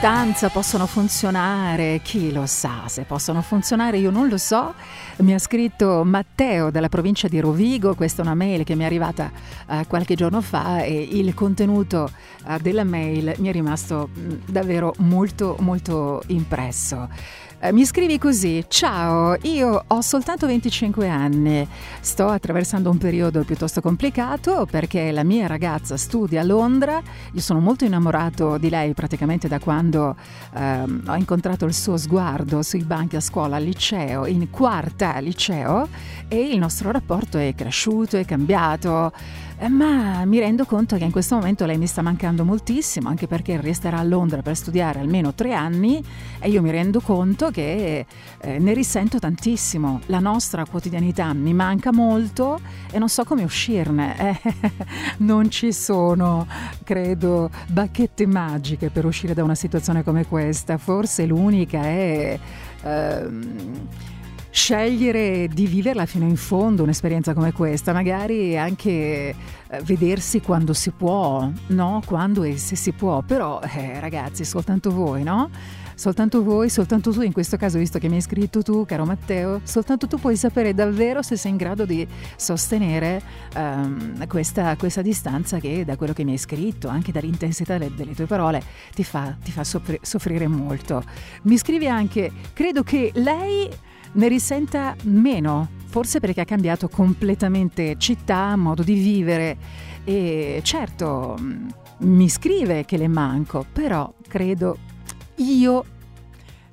Distanza 0.00 0.48
possono 0.48 0.86
funzionare, 0.86 2.00
chi 2.02 2.32
lo 2.32 2.46
sa 2.46 2.84
se 2.86 3.02
possono 3.02 3.42
funzionare, 3.42 3.98
io 3.98 4.10
non 4.10 4.28
lo 4.28 4.38
so. 4.38 4.72
Mi 5.16 5.34
ha 5.34 5.38
scritto 5.38 6.04
Matteo 6.04 6.70
dalla 6.70 6.88
provincia 6.88 7.28
di 7.28 7.38
Rovigo, 7.38 7.94
questa 7.94 8.22
è 8.22 8.24
una 8.24 8.34
mail 8.34 8.64
che 8.64 8.74
mi 8.74 8.84
è 8.84 8.86
arrivata 8.86 9.30
eh, 9.68 9.84
qualche 9.86 10.14
giorno 10.14 10.40
fa 10.40 10.80
e 10.80 11.06
il 11.12 11.34
contenuto 11.34 12.10
eh, 12.48 12.58
della 12.60 12.82
mail 12.82 13.34
mi 13.40 13.48
è 13.48 13.52
rimasto 13.52 14.08
mh, 14.10 14.50
davvero 14.50 14.94
molto 15.00 15.56
molto 15.60 16.22
impresso. 16.28 17.06
Eh, 17.62 17.74
mi 17.74 17.84
scrivi 17.84 18.16
così, 18.16 18.64
ciao, 18.68 19.36
io 19.42 19.84
ho 19.86 20.00
soltanto 20.00 20.46
25 20.46 21.06
anni, 21.06 21.68
sto 22.00 22.28
attraversando 22.28 22.88
un 22.88 22.96
periodo 22.96 23.44
piuttosto 23.44 23.82
complicato 23.82 24.64
perché 24.64 25.12
la 25.12 25.24
mia 25.24 25.46
ragazza 25.46 25.98
studia 25.98 26.40
a 26.40 26.44
Londra, 26.44 27.02
io 27.34 27.40
sono 27.42 27.60
molto 27.60 27.84
innamorato 27.84 28.56
di 28.56 28.70
lei 28.70 28.94
praticamente 28.94 29.46
da 29.46 29.58
quando 29.58 30.16
ehm, 30.54 31.02
ho 31.06 31.14
incontrato 31.16 31.66
il 31.66 31.74
suo 31.74 31.98
sguardo 31.98 32.62
sui 32.62 32.82
banchi 32.82 33.16
a 33.16 33.20
scuola 33.20 33.56
al 33.56 33.64
liceo, 33.64 34.24
in 34.24 34.48
quarta 34.48 35.18
liceo 35.18 35.86
e 36.28 36.40
il 36.40 36.58
nostro 36.58 36.90
rapporto 36.90 37.36
è 37.36 37.54
cresciuto, 37.54 38.16
è 38.16 38.24
cambiato. 38.24 39.12
Eh, 39.62 39.68
Ma 39.68 40.24
mi 40.24 40.38
rendo 40.38 40.64
conto 40.64 40.96
che 40.96 41.04
in 41.04 41.10
questo 41.10 41.34
momento 41.34 41.66
lei 41.66 41.76
mi 41.76 41.86
sta 41.86 42.00
mancando 42.00 42.46
moltissimo, 42.46 43.10
anche 43.10 43.26
perché 43.26 43.60
resterà 43.60 43.98
a 43.98 44.02
Londra 44.02 44.40
per 44.40 44.56
studiare 44.56 45.00
almeno 45.00 45.34
tre 45.34 45.52
anni 45.52 46.02
e 46.38 46.48
io 46.48 46.62
mi 46.62 46.70
rendo 46.70 47.00
conto 47.00 47.50
che 47.50 48.06
eh, 48.40 48.58
ne 48.58 48.72
risento 48.72 49.18
tantissimo. 49.18 50.00
La 50.06 50.18
nostra 50.18 50.64
quotidianità 50.64 51.34
mi 51.34 51.52
manca 51.52 51.92
molto 51.92 52.58
e 52.90 52.98
non 52.98 53.10
so 53.10 53.24
come 53.24 53.44
uscirne. 53.44 54.16
Eh, 54.30 54.38
non 55.18 55.50
ci 55.50 55.72
sono, 55.72 56.46
credo, 56.84 57.50
bacchette 57.68 58.26
magiche 58.26 58.90
per 58.90 59.04
uscire 59.04 59.34
da 59.34 59.42
una 59.42 59.54
situazione 59.54 60.04
come 60.04 60.26
questa. 60.26 60.78
Forse 60.78 61.26
l'unica 61.26 61.82
è... 61.82 62.38
ehm, 62.82 63.88
scegliere 64.50 65.48
di 65.48 65.66
viverla 65.66 66.06
fino 66.06 66.26
in 66.26 66.36
fondo 66.36 66.82
un'esperienza 66.82 67.34
come 67.34 67.52
questa, 67.52 67.92
magari 67.92 68.58
anche 68.58 68.90
eh, 68.90 69.34
vedersi 69.82 70.40
quando 70.40 70.72
si 70.72 70.90
può, 70.90 71.48
no? 71.68 72.02
Quando 72.04 72.42
e 72.42 72.56
se 72.58 72.76
si 72.76 72.92
può, 72.92 73.22
però 73.22 73.60
eh, 73.60 74.00
ragazzi, 74.00 74.44
soltanto 74.44 74.90
voi, 74.90 75.22
no? 75.22 75.50
Soltanto 76.00 76.42
voi, 76.42 76.70
soltanto 76.70 77.12
tu, 77.12 77.20
in 77.20 77.32
questo 77.32 77.58
caso, 77.58 77.76
visto 77.76 77.98
che 77.98 78.08
mi 78.08 78.14
hai 78.14 78.22
scritto 78.22 78.62
tu, 78.62 78.86
caro 78.86 79.04
Matteo, 79.04 79.60
soltanto 79.64 80.06
tu 80.06 80.16
puoi 80.18 80.34
sapere 80.34 80.72
davvero 80.72 81.20
se 81.20 81.36
sei 81.36 81.50
in 81.50 81.58
grado 81.58 81.84
di 81.84 82.08
sostenere 82.36 83.20
ehm, 83.54 84.26
questa, 84.26 84.76
questa 84.76 85.02
distanza 85.02 85.58
che, 85.58 85.84
da 85.84 85.96
quello 85.96 86.14
che 86.14 86.24
mi 86.24 86.30
hai 86.30 86.38
scritto, 86.38 86.88
anche 86.88 87.12
dall'intensità 87.12 87.76
delle, 87.76 87.94
delle 87.94 88.14
tue 88.14 88.24
parole, 88.24 88.62
ti 88.94 89.04
fa, 89.04 89.36
ti 89.44 89.52
fa 89.52 89.62
soffri- 89.62 89.98
soffrire 90.00 90.48
molto. 90.48 91.04
Mi 91.42 91.58
scrivi 91.58 91.86
anche, 91.86 92.32
credo 92.54 92.82
che 92.82 93.10
lei 93.16 93.68
ne 94.12 94.28
risenta 94.28 94.94
meno, 95.04 95.68
forse 95.86 96.20
perché 96.20 96.40
ha 96.40 96.44
cambiato 96.44 96.88
completamente 96.88 97.96
città, 97.98 98.56
modo 98.56 98.82
di 98.82 98.94
vivere. 98.94 99.56
E 100.04 100.60
certo 100.62 101.36
mh, 101.38 101.68
mi 101.98 102.28
scrive 102.28 102.84
che 102.84 102.96
le 102.96 103.08
manco, 103.08 103.64
però 103.70 104.12
credo 104.26 104.78
io 105.36 105.84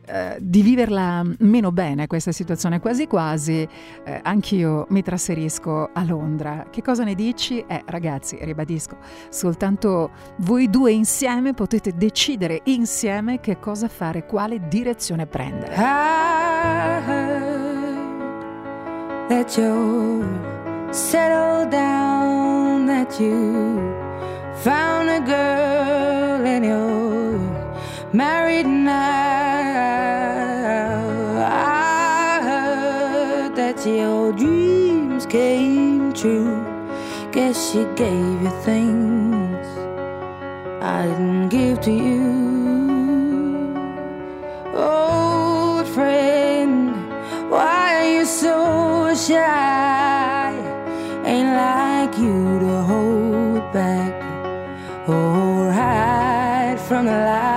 eh, 0.08 0.38
di 0.40 0.62
viverla 0.62 1.22
meno 1.40 1.72
bene 1.72 2.08
questa 2.08 2.32
situazione, 2.32 2.80
quasi 2.80 3.08
quasi 3.08 3.68
eh, 4.06 4.20
anch'io 4.24 4.86
mi 4.90 5.02
trasferisco 5.02 5.90
a 5.92 6.04
Londra. 6.04 6.68
Che 6.70 6.82
cosa 6.82 7.04
ne 7.04 7.14
dici? 7.14 7.64
Eh 7.68 7.84
ragazzi, 7.86 8.38
ribadisco, 8.42 8.98
soltanto 9.30 10.12
voi 10.38 10.70
due 10.70 10.94
insieme 10.94 11.54
potete 11.54 11.94
decidere 11.94 12.62
insieme 12.66 13.40
che 13.42 13.60
cosa 13.60 13.88
fare, 13.90 14.26
quale 14.26 14.68
direzione 14.68 15.26
prendere. 15.26 15.76
I 15.76 17.02
heard 17.06 17.68
that 19.28 19.58
you're 19.58 20.26
settled 20.92 21.70
down, 21.70 22.86
that 22.86 23.20
you 23.20 23.94
found 24.54 25.10
a 25.10 25.20
girl 25.20 26.46
and 26.46 26.64
you're 26.64 27.40
married 28.12 28.66
now. 28.66 29.47
Your 33.88 34.34
dreams 34.34 35.26
came 35.26 36.14
true. 36.14 36.64
Guess 37.32 37.72
she 37.72 37.86
gave 37.96 38.42
you 38.42 38.50
things 38.62 39.68
I 40.82 41.06
didn't 41.08 41.50
give 41.50 41.82
to 41.82 41.92
you. 41.92 42.28
Old 44.76 45.88
friend, 45.88 46.92
why 47.50 47.96
are 48.00 48.10
you 48.16 48.26
so 48.26 49.14
shy? 49.16 50.54
Ain't 51.26 51.54
like 51.66 52.18
you 52.18 52.60
to 52.60 52.82
hold 52.84 53.74
back 53.74 54.14
or 55.08 55.72
hide 55.72 56.80
from 56.80 57.06
the 57.06 57.12
light. 57.12 57.57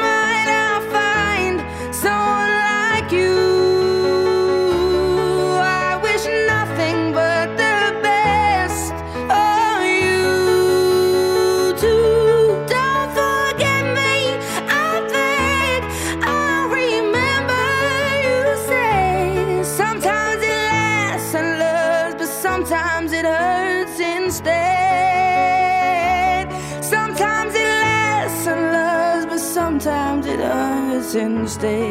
stay. 31.61 31.90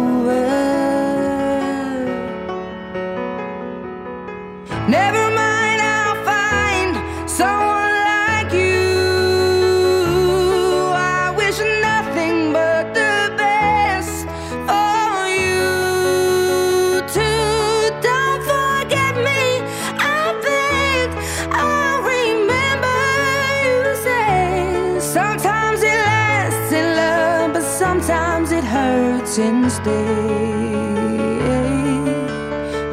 Instead. 29.85 30.31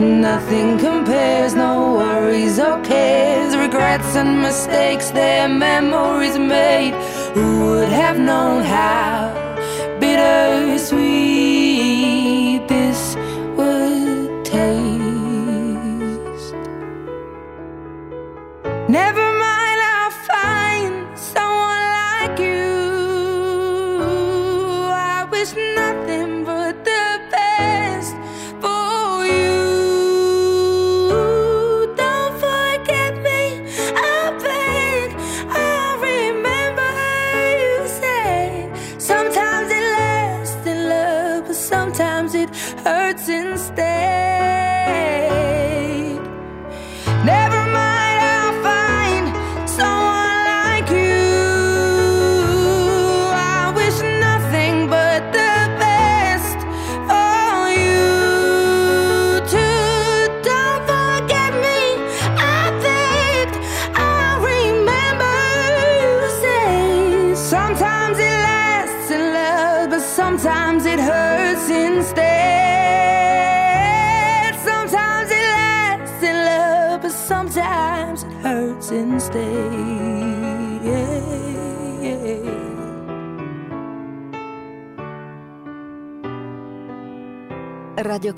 Nothing 0.01 0.79
compares, 0.79 1.55
no 1.55 1.95
worries 1.95 2.59
or 2.59 2.81
cares, 2.83 3.57
regrets 3.57 4.17
and 4.17 4.41
mistakes, 4.43 5.11
their 5.11 5.49
memories 5.49 6.39
made. 6.39 6.95
Who 7.35 7.61
would 7.71 7.89
have 7.89 8.19
known 8.19 8.63
how 8.65 9.18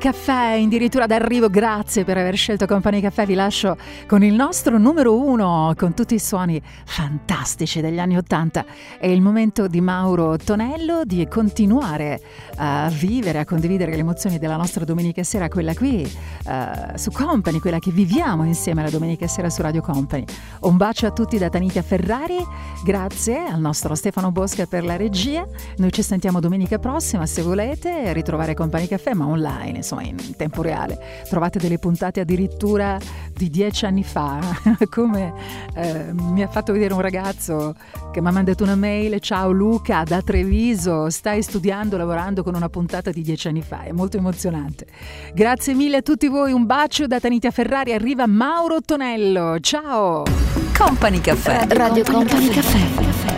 Caffè, 0.00 0.58
addirittura 0.58 1.04
d'arrivo, 1.04 1.50
grazie 1.50 2.04
per 2.04 2.16
aver 2.16 2.34
scelto 2.34 2.64
Company 2.64 3.02
Caffè, 3.02 3.26
vi 3.26 3.34
lascio 3.34 3.76
con 4.06 4.24
il 4.24 4.32
nostro 4.32 4.78
numero 4.78 5.14
uno, 5.14 5.74
con 5.76 5.92
tutti 5.92 6.14
i 6.14 6.18
suoni 6.18 6.58
fantastici 6.86 7.82
degli 7.82 7.98
anni 7.98 8.16
Ottanta. 8.16 8.64
È 8.98 9.06
il 9.06 9.20
momento 9.20 9.66
di 9.66 9.82
Mauro 9.82 10.38
Tonello 10.38 11.04
di 11.04 11.28
continuare 11.28 12.18
a 12.56 12.88
vivere, 12.88 13.40
a 13.40 13.44
condividere 13.44 13.92
le 13.92 13.98
emozioni 13.98 14.38
della 14.38 14.56
nostra 14.56 14.86
domenica 14.86 15.22
sera, 15.22 15.48
quella 15.48 15.74
qui 15.74 16.00
eh, 16.00 16.96
su 16.96 17.10
Company, 17.10 17.58
quella 17.58 17.78
che 17.78 17.90
viviamo 17.90 18.44
insieme 18.44 18.82
la 18.82 18.90
domenica 18.90 19.26
sera 19.26 19.50
su 19.50 19.60
Radio 19.60 19.82
Company. 19.82 20.24
Un 20.60 20.76
bacio 20.76 21.06
a 21.06 21.10
tutti 21.10 21.38
da 21.38 21.48
Tanica 21.48 21.80
Ferrari, 21.80 22.36
grazie 22.84 23.38
al 23.46 23.60
nostro 23.60 23.94
Stefano 23.94 24.30
Bosca 24.30 24.66
per 24.66 24.84
la 24.84 24.96
regia. 24.96 25.46
Noi 25.78 25.90
ci 25.90 26.02
sentiamo 26.02 26.38
domenica 26.38 26.78
prossima 26.78 27.24
se 27.24 27.40
volete 27.40 28.12
ritrovare 28.12 28.52
Company 28.52 28.86
Caffè, 28.86 29.14
ma 29.14 29.26
online, 29.26 29.78
insomma 29.78 30.02
in 30.02 30.36
tempo 30.36 30.60
reale. 30.60 30.98
Trovate 31.30 31.58
delle 31.58 31.78
puntate 31.78 32.20
addirittura 32.20 32.98
di 33.32 33.48
dieci 33.48 33.86
anni 33.86 34.04
fa, 34.04 34.38
come 34.90 35.32
eh, 35.74 36.12
mi 36.12 36.42
ha 36.42 36.48
fatto 36.48 36.74
vedere 36.74 36.92
un 36.92 37.00
ragazzo 37.00 37.74
che 38.12 38.20
mi 38.20 38.28
ha 38.28 38.32
mandato 38.32 38.62
una 38.62 38.76
mail, 38.76 39.18
ciao 39.20 39.50
Luca 39.50 40.02
da 40.04 40.20
Treviso, 40.20 41.08
stai 41.08 41.42
studiando, 41.42 41.96
lavorando 41.96 42.42
con 42.42 42.54
una 42.54 42.68
puntata 42.68 43.10
di 43.10 43.22
dieci 43.22 43.48
anni 43.48 43.62
fa, 43.62 43.84
è 43.84 43.92
molto 43.92 44.18
emozionante. 44.18 44.86
Grazie 45.32 45.72
mille 45.72 45.98
a 45.98 46.02
tutti 46.02 46.28
voi, 46.28 46.52
un 46.52 46.66
bacio 46.66 47.06
da 47.06 47.18
Tanitia 47.18 47.50
Ferrari, 47.50 47.94
arriva 47.94 48.26
Mauro 48.26 48.82
Tonello, 48.82 49.58
ciao! 49.60 50.49
Company 50.80 51.20
Caffè. 51.20 51.66
Radio 51.68 52.02
Company 52.04 52.48
Caffè. 52.48 53.29